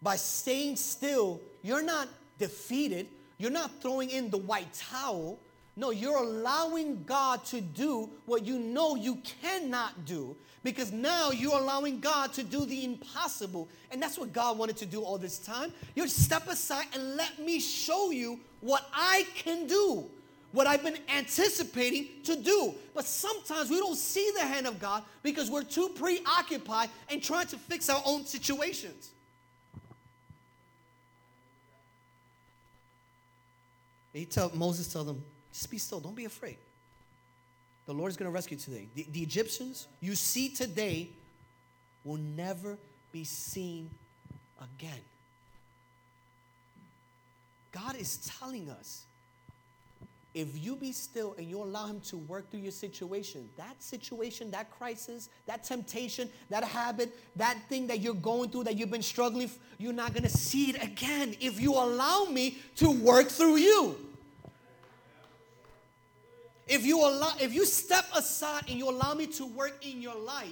[0.00, 5.40] By staying still, you're not defeated, you're not throwing in the white towel.
[5.74, 11.58] No, you're allowing God to do what you know you cannot do because now you're
[11.58, 13.68] allowing God to do the impossible.
[13.90, 15.72] And that's what God wanted to do all this time.
[15.94, 20.10] You step aside and let me show you what I can do,
[20.52, 22.74] what I've been anticipating to do.
[22.94, 27.46] But sometimes we don't see the hand of God because we're too preoccupied and trying
[27.46, 29.10] to fix our own situations.
[34.12, 36.56] He tell Moses tell them, just be still, don't be afraid.
[37.86, 38.88] The Lord is going to rescue you today.
[38.94, 41.10] The, the Egyptians you see today
[42.04, 42.78] will never
[43.10, 43.90] be seen
[44.60, 45.00] again.
[47.72, 49.04] God is telling us
[50.34, 54.50] if you be still and you allow Him to work through your situation, that situation,
[54.52, 59.02] that crisis, that temptation, that habit, that thing that you're going through that you've been
[59.02, 63.56] struggling, you're not going to see it again if you allow me to work through
[63.56, 63.96] you.
[66.72, 70.18] If you allow, if you step aside and you allow me to work in your
[70.18, 70.48] life,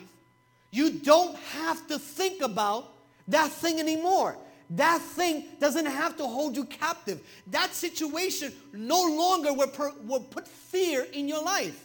[0.70, 2.92] you don't have to think about
[3.28, 4.36] that thing anymore.
[4.68, 7.22] That thing doesn't have to hold you captive.
[7.46, 11.82] That situation no longer will, per, will put fear in your life.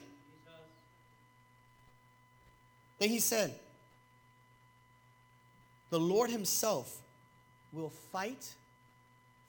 [3.00, 3.58] Then he said,
[5.92, 6.94] The Lord Himself
[7.72, 8.54] will fight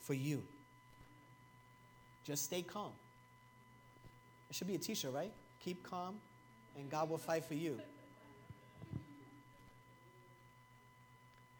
[0.03, 0.45] for you.
[2.25, 2.93] Just stay calm.
[4.49, 5.33] It should be a t shirt, right?
[5.61, 6.17] Keep calm,
[6.77, 7.79] and God will fight for you.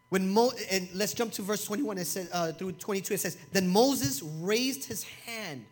[0.09, 1.97] When Mo, and let's jump to verse 21.
[1.97, 3.13] It says uh, through 22.
[3.13, 5.65] It says, "Then Moses raised his hand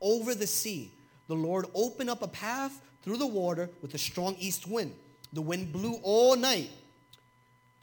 [0.00, 0.92] over the sea.
[1.28, 4.94] The Lord opened up a path through the water with a strong east wind.
[5.32, 6.70] The wind blew all night,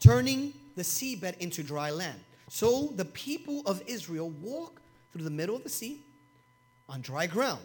[0.00, 2.20] turning the seabed into dry land.
[2.48, 4.82] So the people of Israel walked
[5.12, 6.04] through the middle of the sea
[6.88, 7.62] on dry ground,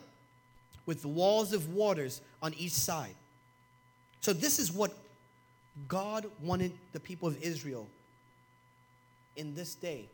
[0.85, 3.15] with walls of waters on each side.
[4.21, 4.93] So this is what
[5.87, 7.87] God wanted the people of Israel
[9.35, 10.05] in this day,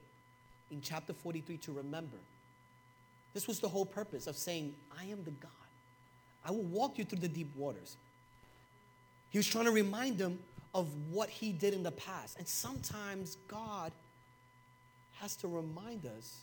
[0.72, 2.18] in chapter 43, to remember.
[3.34, 5.52] This was the whole purpose of saying, I am the God.
[6.46, 7.98] I will walk you through the deep waters.
[9.30, 10.40] He was trying to remind them
[10.74, 12.38] of what he did in the past.
[12.38, 13.92] And sometimes God
[15.20, 16.42] has to remind us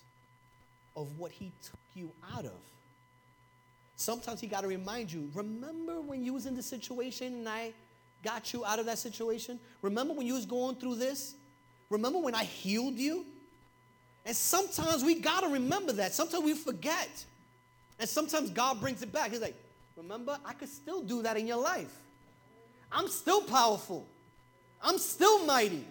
[0.96, 2.52] of what he took you out of.
[3.96, 7.72] Sometimes he got to remind you, remember when you was in the situation and I
[8.22, 9.60] got you out of that situation?
[9.82, 11.34] Remember when you was going through this?
[11.90, 13.24] Remember when I healed you?
[14.26, 16.14] And sometimes we got to remember that.
[16.14, 17.24] Sometimes we forget.
[18.00, 19.30] And sometimes God brings it back.
[19.30, 19.54] He's like,
[19.96, 21.94] remember, I could still do that in your life.
[22.90, 24.06] I'm still powerful.
[24.82, 25.84] I'm still mighty.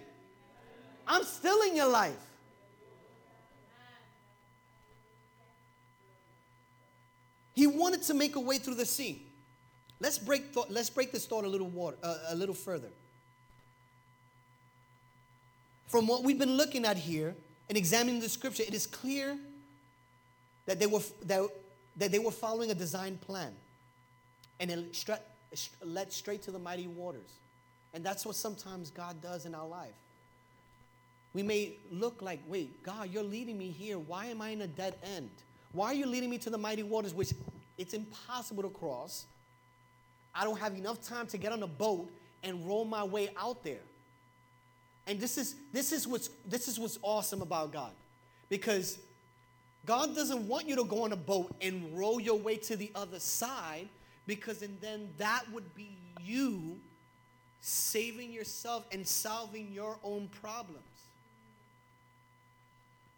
[1.08, 2.18] I'm still in your life.
[7.54, 9.26] He wanted to make a way through the sea.
[10.00, 12.90] Let's break, th- let's break this thought a little, water, uh, a little further.
[15.88, 17.36] From what we've been looking at here
[17.70, 19.38] and examining the scripture, it is clear
[20.66, 21.48] that they were, that,
[21.98, 23.54] that they were following a design plan.
[24.60, 25.20] And it stra-
[25.84, 27.30] led straight to the mighty waters.
[27.94, 29.94] And that's what sometimes God does in our life.
[31.34, 33.98] We may look like, wait, God, you're leading me here.
[33.98, 35.30] Why am I in a dead end?
[35.74, 37.34] Why are you leading me to the mighty waters, which
[37.78, 39.26] it's impossible to cross?
[40.34, 42.10] I don't have enough time to get on a boat
[42.44, 43.82] and roll my way out there.
[45.06, 47.92] And this is this is what's this is what's awesome about God.
[48.50, 49.00] Because
[49.86, 52.92] God doesn't want you to go on a boat and row your way to the
[52.96, 53.90] other side
[54.26, 56.80] because and then that would be you
[57.60, 60.84] saving yourself and solving your own problems.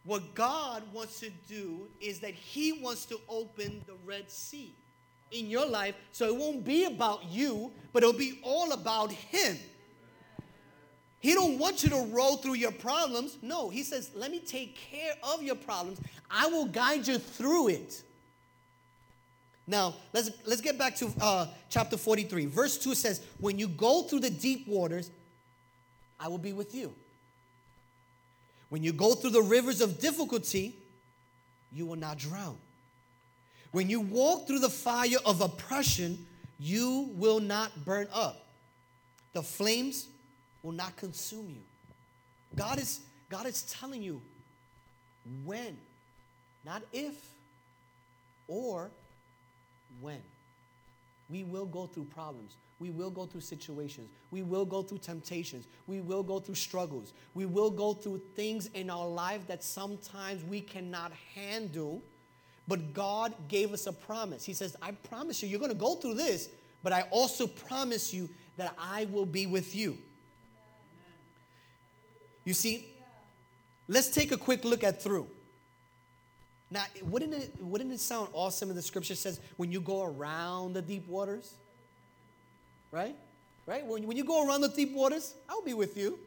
[0.05, 4.75] What God wants to do is that He wants to open the Red Sea
[5.31, 9.57] in your life so it won't be about you, but it'll be all about Him.
[11.19, 13.39] He don't want you to roll through your problems.
[13.41, 15.99] No, he says, "Let me take care of your problems.
[16.29, 18.03] I will guide you through it."
[19.65, 22.45] Now, let's let's get back to uh, chapter 43.
[22.45, 25.09] Verse 2 says, "When you go through the deep waters,
[26.19, 26.93] I will be with you."
[28.69, 30.75] When you go through the rivers of difficulty,
[31.71, 32.57] you will not drown.
[33.71, 36.25] When you walk through the fire of oppression,
[36.57, 38.47] you will not burn up.
[39.33, 40.07] The flames
[40.63, 41.61] will not consume you.
[42.55, 44.21] God is, God is telling you
[45.43, 45.77] when,
[46.65, 47.13] not if,
[48.47, 48.89] or
[49.99, 50.21] when.
[51.29, 52.55] We will go through problems.
[52.79, 54.09] We will go through situations.
[54.31, 55.65] We will go through temptations.
[55.87, 57.13] We will go through struggles.
[57.33, 62.03] We will go through things in our life that sometimes we cannot handle.
[62.67, 64.43] But God gave us a promise.
[64.43, 66.49] He says, I promise you, you're going to go through this,
[66.83, 69.97] but I also promise you that I will be with you.
[72.43, 72.87] You see,
[73.87, 75.27] let's take a quick look at through.
[76.69, 80.73] Now, wouldn't it, wouldn't it sound awesome if the scripture says when you go around
[80.73, 81.53] the deep waters?
[82.95, 83.15] Right?
[83.65, 83.85] Right?
[83.85, 86.17] When, when you go around the deep waters, I'll be with you.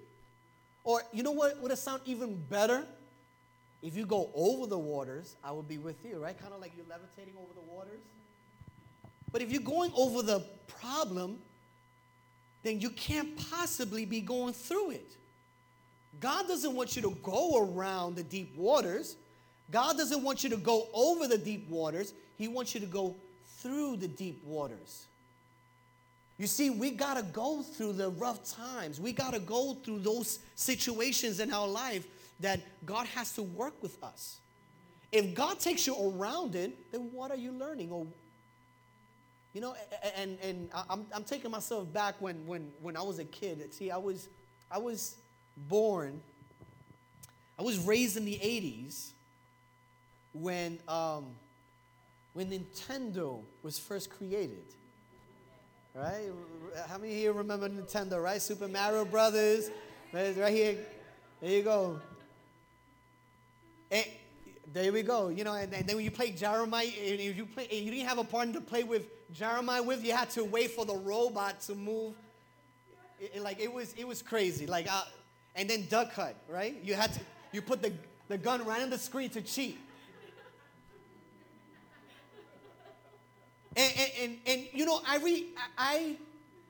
[0.84, 2.84] Or you know what would it sound even better?
[3.80, 6.38] If you go over the waters, I will be with you, right?
[6.38, 8.00] Kind of like you're levitating over the waters.
[9.32, 11.38] But if you're going over the problem,
[12.64, 15.16] then you can't possibly be going through it.
[16.20, 19.16] God doesn't want you to go around the deep waters.
[19.70, 22.12] God doesn't want you to go over the deep waters.
[22.36, 23.14] He wants you to go
[23.60, 25.07] through the deep waters.
[26.38, 29.00] You see, we got to go through the rough times.
[29.00, 32.06] We got to go through those situations in our life
[32.40, 34.38] that God has to work with us.
[35.10, 37.90] If God takes you around it, then what are you learning?
[37.90, 38.06] Or,
[39.52, 39.74] you know,
[40.16, 43.74] and, and I'm, I'm taking myself back when, when, when I was a kid.
[43.74, 44.28] See, I was,
[44.70, 45.16] I was
[45.56, 46.20] born,
[47.58, 49.10] I was raised in the 80s
[50.34, 51.26] when, um,
[52.34, 54.62] when Nintendo was first created
[55.98, 56.30] right?
[56.88, 58.40] How many here remember Nintendo, right?
[58.40, 59.70] Super Mario Brothers,
[60.12, 60.76] right here.
[61.40, 62.00] There you go.
[63.90, 64.04] And
[64.72, 65.28] there we go.
[65.28, 68.08] You know, and, and then when you play Gyromite, and you play, and you didn't
[68.08, 71.60] have a partner to play with Gyromite with, you had to wait for the robot
[71.62, 72.14] to move.
[73.18, 74.66] It- it- like it was, it was crazy.
[74.66, 75.04] Like, uh,
[75.54, 76.76] and then Duck Hunt, right?
[76.82, 77.20] You had to,
[77.52, 77.92] you put the,
[78.28, 79.78] the gun right on the screen to cheat.
[83.78, 85.46] And, and, and, and you know, I, re,
[85.78, 86.16] I,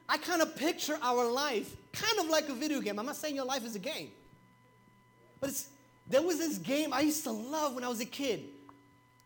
[0.09, 2.99] I kind of picture our life kind of like a video game.
[2.99, 4.11] I'm not saying your life is a game.
[5.41, 5.69] But it's,
[6.07, 8.45] there was this game I used to love when I was a kid.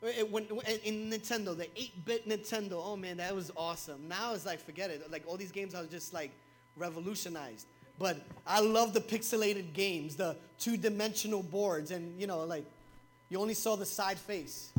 [0.03, 2.81] Uh, it- when- when- in Nintendo, the 8-bit Nintendo.
[2.85, 4.09] Oh man, that was awesome.
[4.09, 5.11] Now it's like, forget it.
[5.11, 6.31] Like all these games are just like
[6.77, 7.67] revolutionized.
[7.99, 12.65] But I love the pixelated games, the two-dimensional boards, and you know, like
[13.29, 14.71] you only saw the side face.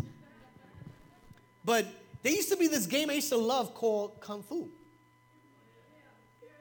[1.66, 1.86] But
[2.24, 4.70] there used to be this game I used to love called Kung Fu.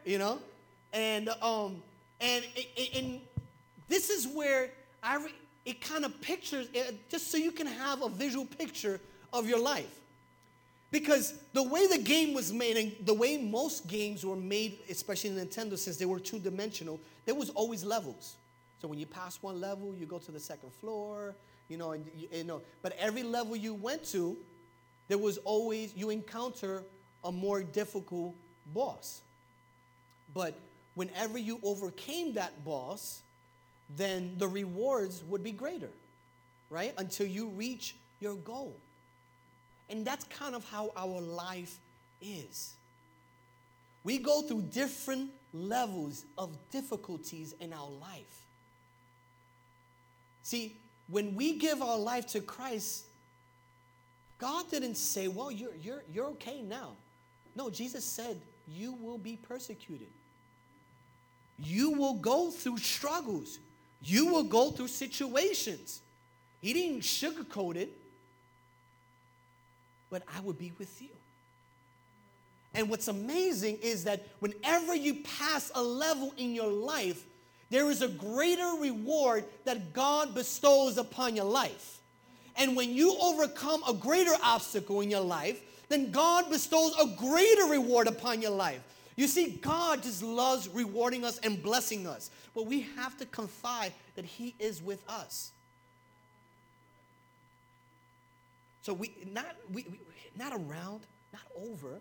[0.05, 0.39] You know,
[0.93, 1.83] and um,
[2.21, 2.45] and
[2.95, 3.21] and,
[3.89, 4.71] this is where
[5.03, 5.35] I re-
[5.65, 9.01] it kind of pictures it, just so you can have a visual picture
[9.33, 9.99] of your life.
[10.91, 15.31] Because the way the game was made and the way most games were made, especially
[15.31, 18.37] Nintendo, since they were two dimensional, there was always levels.
[18.81, 21.35] So when you pass one level, you go to the second floor,
[21.69, 22.61] you know, and you, you know.
[22.83, 24.37] But every level you went to,
[25.09, 26.85] there was always you encounter
[27.25, 28.35] a more difficult
[28.73, 29.21] boss.
[30.35, 30.59] But
[30.95, 33.23] whenever you overcame that boss,
[33.97, 35.91] then the rewards would be greater,
[36.71, 36.95] right?
[36.97, 38.77] Until you reach your goal.
[39.91, 41.77] And that's kind of how our life
[42.21, 42.75] is.
[44.05, 48.47] We go through different levels of difficulties in our life.
[50.43, 50.77] See,
[51.09, 53.05] when we give our life to Christ,
[54.43, 56.97] God didn't say, Well, you're, you're, you're okay now.
[57.55, 60.09] No, Jesus said, You will be persecuted.
[61.61, 63.61] You will go through struggles.
[64.03, 66.01] You will go through situations.
[66.61, 67.97] He didn't sugarcoat it,
[70.11, 71.11] but I will be with you.
[72.75, 77.23] And what's amazing is that whenever you pass a level in your life,
[77.71, 82.01] there is a greater reward that God bestows upon your life.
[82.57, 87.65] And when you overcome a greater obstacle in your life, then God bestows a greater
[87.65, 88.81] reward upon your life.
[89.17, 93.93] You see, God just loves rewarding us and blessing us, but we have to confide
[94.15, 95.53] that He is with us.
[98.83, 99.99] So we not we, we
[100.37, 102.01] not around, not over,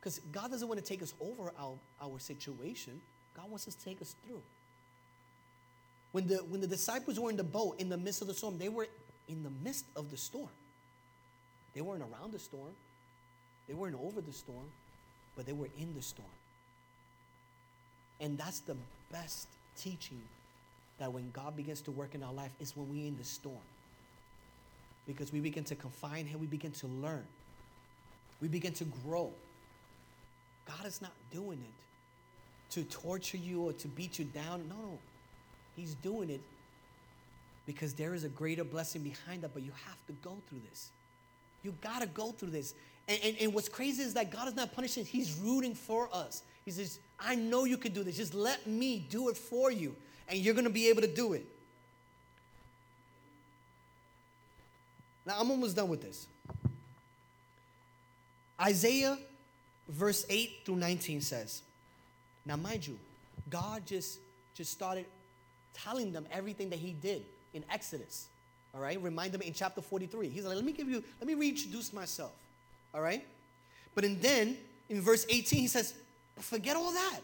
[0.00, 3.00] because God doesn't want to take us over our, our situation.
[3.36, 4.40] God wants us to take us through.
[6.12, 8.58] When the when the disciples were in the boat in the midst of the storm,
[8.58, 8.88] they were
[9.28, 10.48] in the midst of the storm.
[11.74, 12.72] They weren't around the storm.
[13.68, 14.66] They weren't over the storm,
[15.36, 16.28] but they were in the storm.
[18.20, 18.76] And that's the
[19.12, 20.22] best teaching
[20.98, 23.56] that when God begins to work in our life is when we're in the storm.
[25.06, 27.24] Because we begin to confine Him, we begin to learn,
[28.40, 29.30] we begin to grow.
[30.66, 34.68] God is not doing it to torture you or to beat you down.
[34.68, 34.98] No, no.
[35.76, 36.40] He's doing it
[37.66, 40.90] because there is a greater blessing behind that, but you have to go through this.
[41.62, 42.74] You got to go through this.
[43.08, 46.42] And, and, and what's crazy is that God is not punishing, He's rooting for us.
[46.64, 48.16] He says, I know you can do this.
[48.16, 49.94] Just let me do it for you,
[50.28, 51.44] and you're to be able to do it.
[55.26, 56.26] Now, I'm almost done with this.
[58.60, 59.18] Isaiah
[59.88, 61.62] verse 8 through 19 says,
[62.44, 62.98] Now, mind you,
[63.50, 64.20] God just,
[64.54, 65.06] just started
[65.74, 67.24] telling them everything that He did
[67.56, 68.26] in Exodus.
[68.74, 70.28] All right, remind them in chapter 43.
[70.28, 72.32] He's like, Let me give you, let me reintroduce myself.
[72.94, 73.24] All right?
[73.94, 74.56] But and then
[74.88, 75.94] in verse 18, he says,
[76.38, 77.20] Forget all that.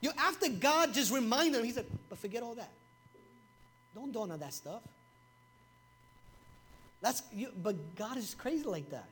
[0.00, 2.70] You after God just reminded him, he said, But forget all that.
[3.94, 4.82] Don't do none of that stuff.
[7.00, 9.08] That's you, but God is crazy like that.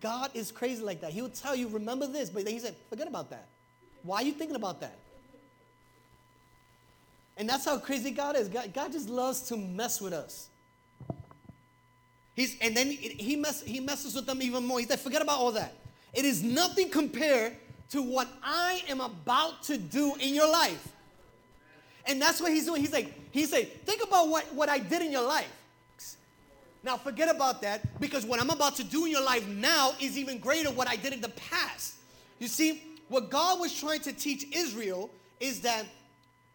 [0.00, 1.12] God is crazy like that.
[1.12, 3.46] He will tell you, remember this, but then he said, forget about that.
[4.02, 4.96] Why are you thinking about that?
[7.40, 8.48] And that's how crazy God is.
[8.48, 10.50] God, God just loves to mess with us.
[12.36, 14.78] He's, and then he, mess, he messes with them even more.
[14.78, 15.72] He said, forget about all that.
[16.12, 17.56] It is nothing compared
[17.92, 20.86] to what I am about to do in your life.
[22.04, 22.82] And that's what he's doing.
[22.82, 25.50] He's like, he's like, think about what, what I did in your life.
[26.82, 30.18] Now forget about that because what I'm about to do in your life now is
[30.18, 31.94] even greater than what I did in the past.
[32.38, 35.08] You see, what God was trying to teach Israel
[35.40, 35.86] is that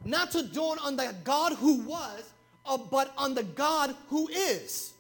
[0.06, 2.32] not to dawn on the God who was,
[2.66, 4.94] uh, but on the God who is.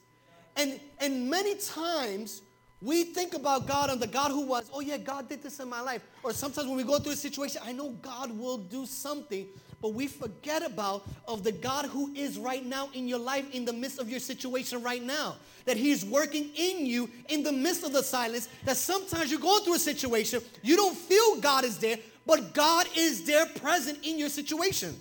[0.57, 2.41] And, and many times
[2.81, 5.69] We think about God and the God who was, oh yeah, God did this in
[5.69, 6.01] my life.
[6.21, 9.47] Or sometimes when we go through a situation, I know God will do something,
[9.81, 13.65] but we forget about of the God who is right now in your life in
[13.65, 15.37] the midst of your situation right now.
[15.65, 18.49] That he's working in you in the midst of the silence.
[18.65, 22.87] That sometimes you're going through a situation, you don't feel God is there, but God
[22.95, 24.95] is there present in your situation.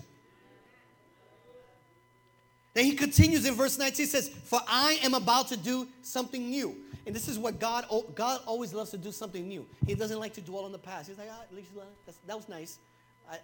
[2.75, 6.77] Then he continues in verse 19 says, For I am about to do something new.
[7.07, 9.67] And this is what God, God always loves to do something new.
[9.87, 11.09] He doesn't like to dwell on the past.
[11.09, 12.79] He's like, ah, at that was nice.
[13.31, 13.39] I, I,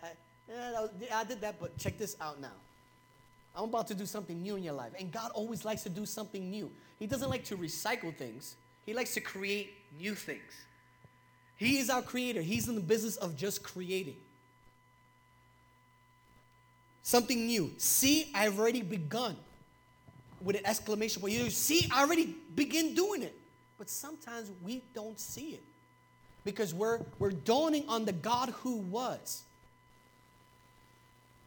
[0.48, 2.48] yeah, was, I did that, but check this out now.
[3.54, 4.92] I'm about to do something new in your life.
[4.98, 6.70] And God always likes to do something new.
[6.98, 8.56] He doesn't like to recycle things,
[8.86, 10.52] He likes to create new things.
[11.60, 14.16] He is our creator, He's in the business of just creating.
[17.02, 17.72] Something new.
[17.76, 19.36] See, I've already begun
[20.40, 21.34] with an exclamation point.
[21.34, 23.36] You see, I already begin doing it.
[23.76, 25.62] But sometimes we don't see it
[26.44, 29.42] because we're, we're dawning on the God who was.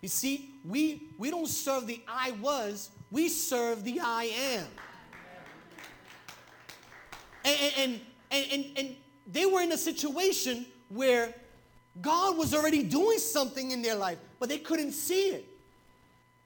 [0.01, 4.67] You see, we, we don't serve the I was, we serve the I am.
[7.45, 7.99] And, and,
[8.31, 8.95] and, and, and
[9.25, 11.33] they were in a situation where
[12.01, 15.45] God was already doing something in their life, but they couldn't see it.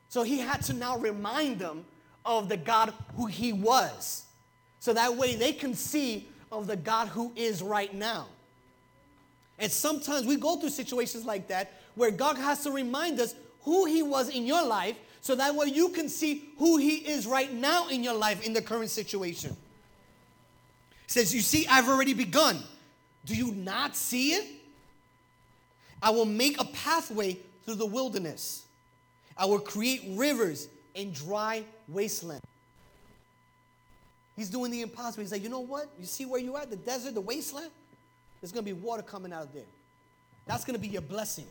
[0.09, 1.86] So he had to now remind them
[2.25, 4.25] of the God who he was.
[4.80, 8.28] So that way they can see of the God who is right now.
[9.59, 13.86] And sometimes we go through situations like that where God has to remind us who
[13.86, 17.51] He was in your life so that way you can see who He is right
[17.51, 19.57] now in your life in the current situation.
[21.08, 22.60] Says, You see, I've already begun.
[23.26, 24.45] Do you not see it?
[26.01, 28.66] I will make a pathway through the wilderness,
[29.36, 32.41] I will create rivers in dry wasteland.
[34.38, 35.24] He's doing the impossible.
[35.24, 35.89] He's like, you know what?
[35.99, 36.66] You see where you are?
[36.66, 37.72] The desert, the wasteland?
[38.39, 39.66] There's going to be water coming out of there.
[40.45, 41.47] That's going to be your blessing.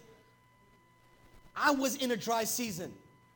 [1.54, 2.92] I was in a dry season,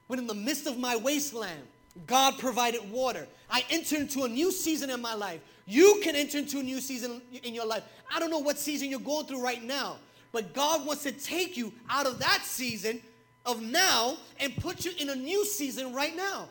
[0.08, 1.62] but in the midst of my wasteland,
[2.06, 3.26] God provided water.
[3.50, 5.40] I entered into a new season in my life.
[5.66, 7.84] You can enter into a new season in your life.
[8.12, 9.96] I don't know what season you're going through right now,
[10.32, 13.00] but God wants to take you out of that season
[13.46, 16.48] of now and put you in a new season right now.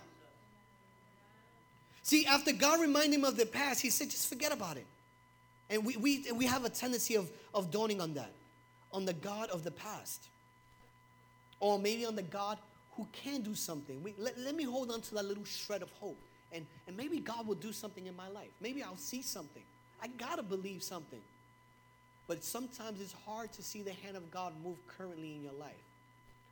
[2.01, 4.86] See, after God reminded him of the past, he said, just forget about it.
[5.70, 8.32] And we, we, we have a tendency of, of dawning on that,
[8.91, 10.24] on the God of the past.
[11.60, 12.57] Or maybe on the God
[12.93, 14.01] who can do something.
[14.01, 16.20] We, let, let me hold on to that little shred of hope.
[16.51, 18.49] And, and maybe God will do something in my life.
[18.61, 19.63] Maybe I'll see something.
[20.01, 21.21] I gotta believe something.
[22.27, 25.73] But sometimes it's hard to see the hand of God move currently in your life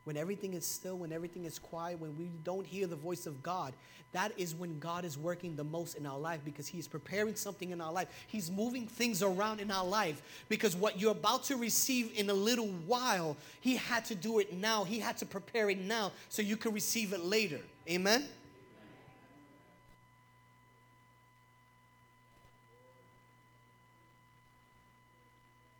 [0.07, 3.43] when everything is still, when everything is quiet, when we don't hear the voice of
[3.43, 3.73] God,
[4.13, 7.71] that is when God is working the most in our life because He's preparing something
[7.71, 8.07] in our life.
[8.27, 12.33] He's moving things around in our life because what you're about to receive in a
[12.33, 14.85] little while, He had to do it now.
[14.85, 17.59] He had to prepare it now so you can receive it later.
[17.89, 18.23] Amen?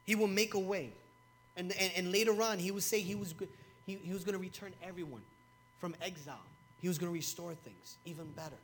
[0.08, 0.90] He will make a way.
[1.56, 3.36] And, and, and later on, he would say he was
[3.86, 5.22] he, he was going to return everyone
[5.80, 6.42] from exile.
[6.82, 8.56] He was going to restore things even better.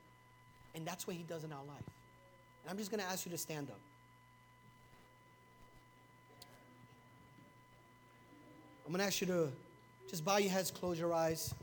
[0.74, 1.84] And that's what he does in our life.
[2.64, 3.80] And I'm just going to ask you to stand up.
[8.86, 9.50] I'm going to ask you to
[10.10, 11.54] just bow your heads, close your eyes.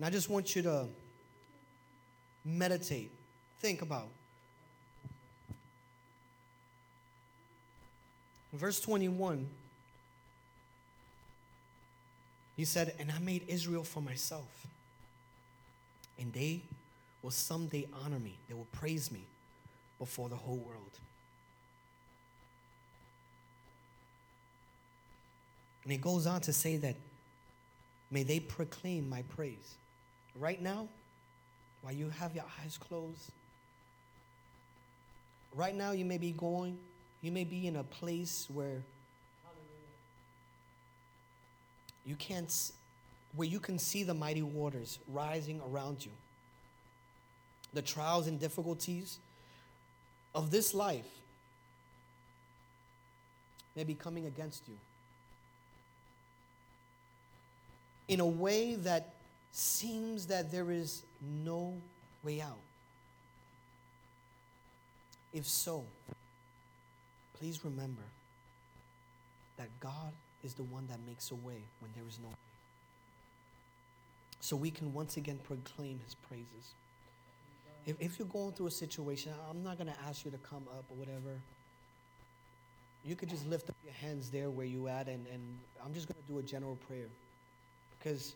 [0.00, 0.86] And I just want you to
[2.42, 3.10] meditate,
[3.58, 4.08] think about.
[8.54, 9.46] Verse 21,
[12.56, 14.66] he said, And I made Israel for myself,
[16.18, 16.62] and they
[17.22, 19.24] will someday honor me, they will praise me
[19.98, 20.98] before the whole world.
[25.82, 26.96] And he goes on to say that,
[28.10, 29.76] may they proclaim my praise.
[30.40, 30.88] Right now,
[31.82, 33.30] while you have your eyes closed,
[35.54, 36.76] right now you may be going
[37.22, 38.82] you may be in a place where
[42.06, 42.50] you can't,
[43.36, 46.12] where you can see the mighty waters rising around you.
[47.74, 49.18] The trials and difficulties
[50.34, 51.06] of this life
[53.76, 54.74] may be coming against you
[58.08, 59.14] in a way that
[59.52, 61.74] seems that there is no
[62.22, 62.58] way out.
[65.32, 65.84] If so,
[67.38, 68.02] please remember
[69.56, 72.34] that God is the one that makes a way when there is no way.
[74.40, 76.74] so we can once again proclaim his praises.
[77.86, 80.64] If, if you're going through a situation, I'm not going to ask you to come
[80.76, 81.38] up or whatever.
[83.04, 86.08] You could just lift up your hands there where you at, and, and I'm just
[86.08, 87.08] going to do a general prayer.
[87.98, 88.34] Because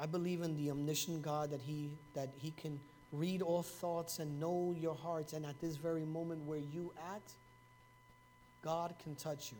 [0.00, 2.80] I believe in the omniscient God that he, that he can
[3.12, 5.32] read all thoughts and know your hearts.
[5.32, 7.22] And at this very moment where you at,
[8.62, 9.58] God can touch you.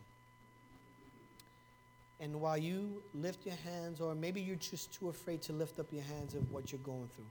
[2.20, 5.86] And while you lift your hands, or maybe you're just too afraid to lift up
[5.92, 7.26] your hands of what you're going through,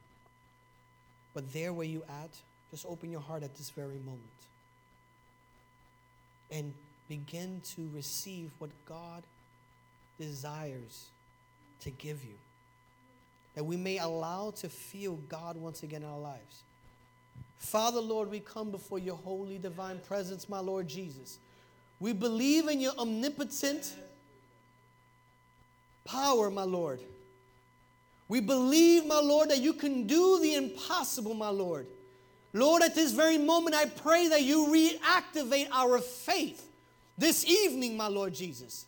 [1.34, 2.30] but there where you at,
[2.72, 4.22] just open your heart at this very moment
[6.52, 6.74] and
[7.08, 9.24] begin to receive what God
[10.20, 11.06] desires
[11.82, 12.36] to give you.
[13.56, 16.64] That we may allow to feel God once again in our lives.
[17.58, 21.38] Father, Lord, we come before your holy divine presence, my Lord Jesus.
[22.00, 23.94] We believe in your omnipotent
[26.06, 27.00] power, my Lord.
[28.28, 31.86] We believe, my Lord, that you can do the impossible, my Lord.
[32.54, 36.66] Lord, at this very moment, I pray that you reactivate our faith
[37.18, 38.86] this evening, my Lord Jesus.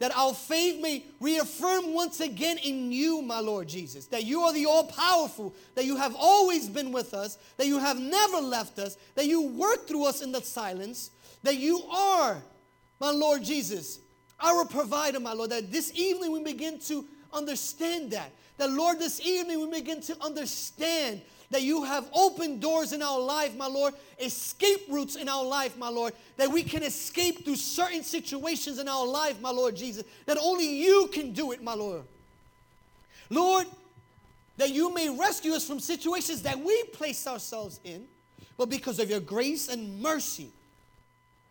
[0.00, 4.06] That our faith may reaffirm once again in you, my Lord Jesus.
[4.06, 7.78] That you are the all powerful, that you have always been with us, that you
[7.78, 11.10] have never left us, that you work through us in the silence,
[11.42, 12.42] that you are,
[12.98, 14.00] my Lord Jesus,
[14.40, 15.50] our provider, my Lord.
[15.50, 18.32] That this evening we begin to understand that.
[18.56, 23.20] That, Lord, this evening we begin to understand that you have opened doors in our
[23.20, 27.56] life, my Lord, escape routes in our life, my Lord, that we can escape through
[27.56, 31.74] certain situations in our life, my Lord Jesus, that only you can do it, my
[31.74, 32.02] Lord.
[33.30, 33.66] Lord,
[34.58, 38.06] that you may rescue us from situations that we place ourselves in,
[38.56, 40.50] but because of your grace and mercy,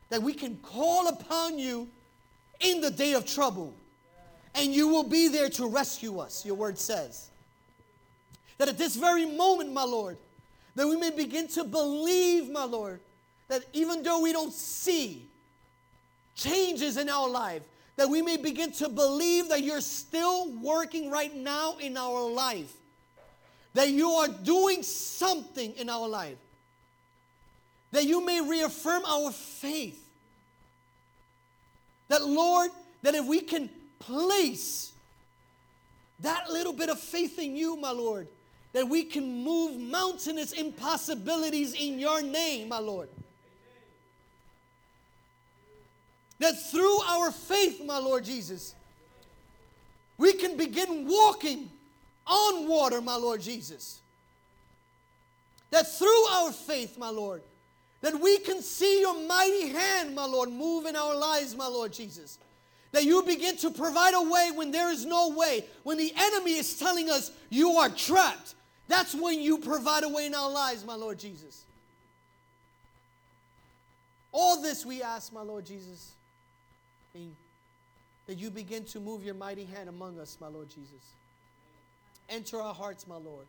[0.09, 1.89] that we can call upon you
[2.61, 3.73] in the day of trouble,
[4.55, 7.28] and you will be there to rescue us, your word says.
[8.59, 10.17] That at this very moment, my Lord,
[10.75, 12.99] that we may begin to believe, my Lord,
[13.47, 15.25] that even though we don't see
[16.35, 17.63] changes in our life,
[17.95, 22.71] that we may begin to believe that you're still working right now in our life,
[23.73, 26.37] that you are doing something in our life,
[27.91, 30.01] that you may reaffirm our faith.
[32.07, 34.91] That, Lord, that if we can place
[36.21, 38.27] that little bit of faith in you, my Lord,
[38.73, 43.09] that we can move mountainous impossibilities in your name, my Lord.
[46.39, 48.75] That through our faith, my Lord Jesus,
[50.17, 51.69] we can begin walking
[52.27, 53.99] on water, my Lord Jesus.
[55.71, 57.41] That through our faith, my Lord,
[58.01, 61.91] that we can see your mighty hand, my Lord, move in our lives, my Lord
[61.91, 62.37] Jesus.
[62.91, 66.53] That you begin to provide a way when there is no way, when the enemy
[66.53, 68.55] is telling us you are trapped,
[68.89, 71.63] that's when you provide a way in our lives, my Lord Jesus.
[74.31, 76.11] All this we ask, my Lord Jesus,
[77.13, 81.13] that you begin to move your mighty hand among us, my Lord Jesus.
[82.29, 83.45] Enter our hearts, my Lord.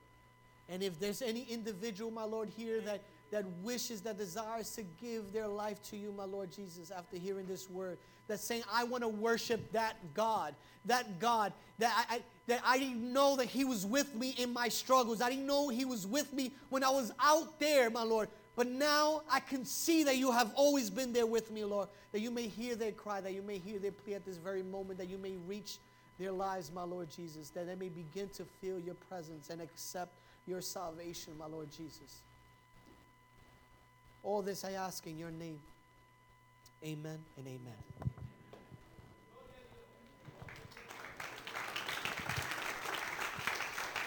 [0.69, 5.33] And if there's any individual, my Lord, here that, that wishes, that desires to give
[5.33, 7.97] their life to you, my Lord Jesus, after hearing this word,
[8.29, 12.79] that's saying, I want to worship that God, that God, that I, I, that I
[12.79, 15.23] didn't know that He was with me in my struggles.
[15.23, 18.29] I didn't know He was with me when I was out there, my Lord.
[18.57, 21.89] But now I can see that you have always been there with me, Lord.
[22.13, 24.63] That you may hear their cry, that you may hear their plea at this very
[24.63, 25.79] moment, that you may reach
[26.19, 30.13] their lives, my Lord Jesus, that they may begin to feel your presence and accept
[30.47, 32.21] your salvation, my Lord Jesus.
[34.23, 35.61] All this I ask in your name.
[36.85, 38.20] Amen and amen.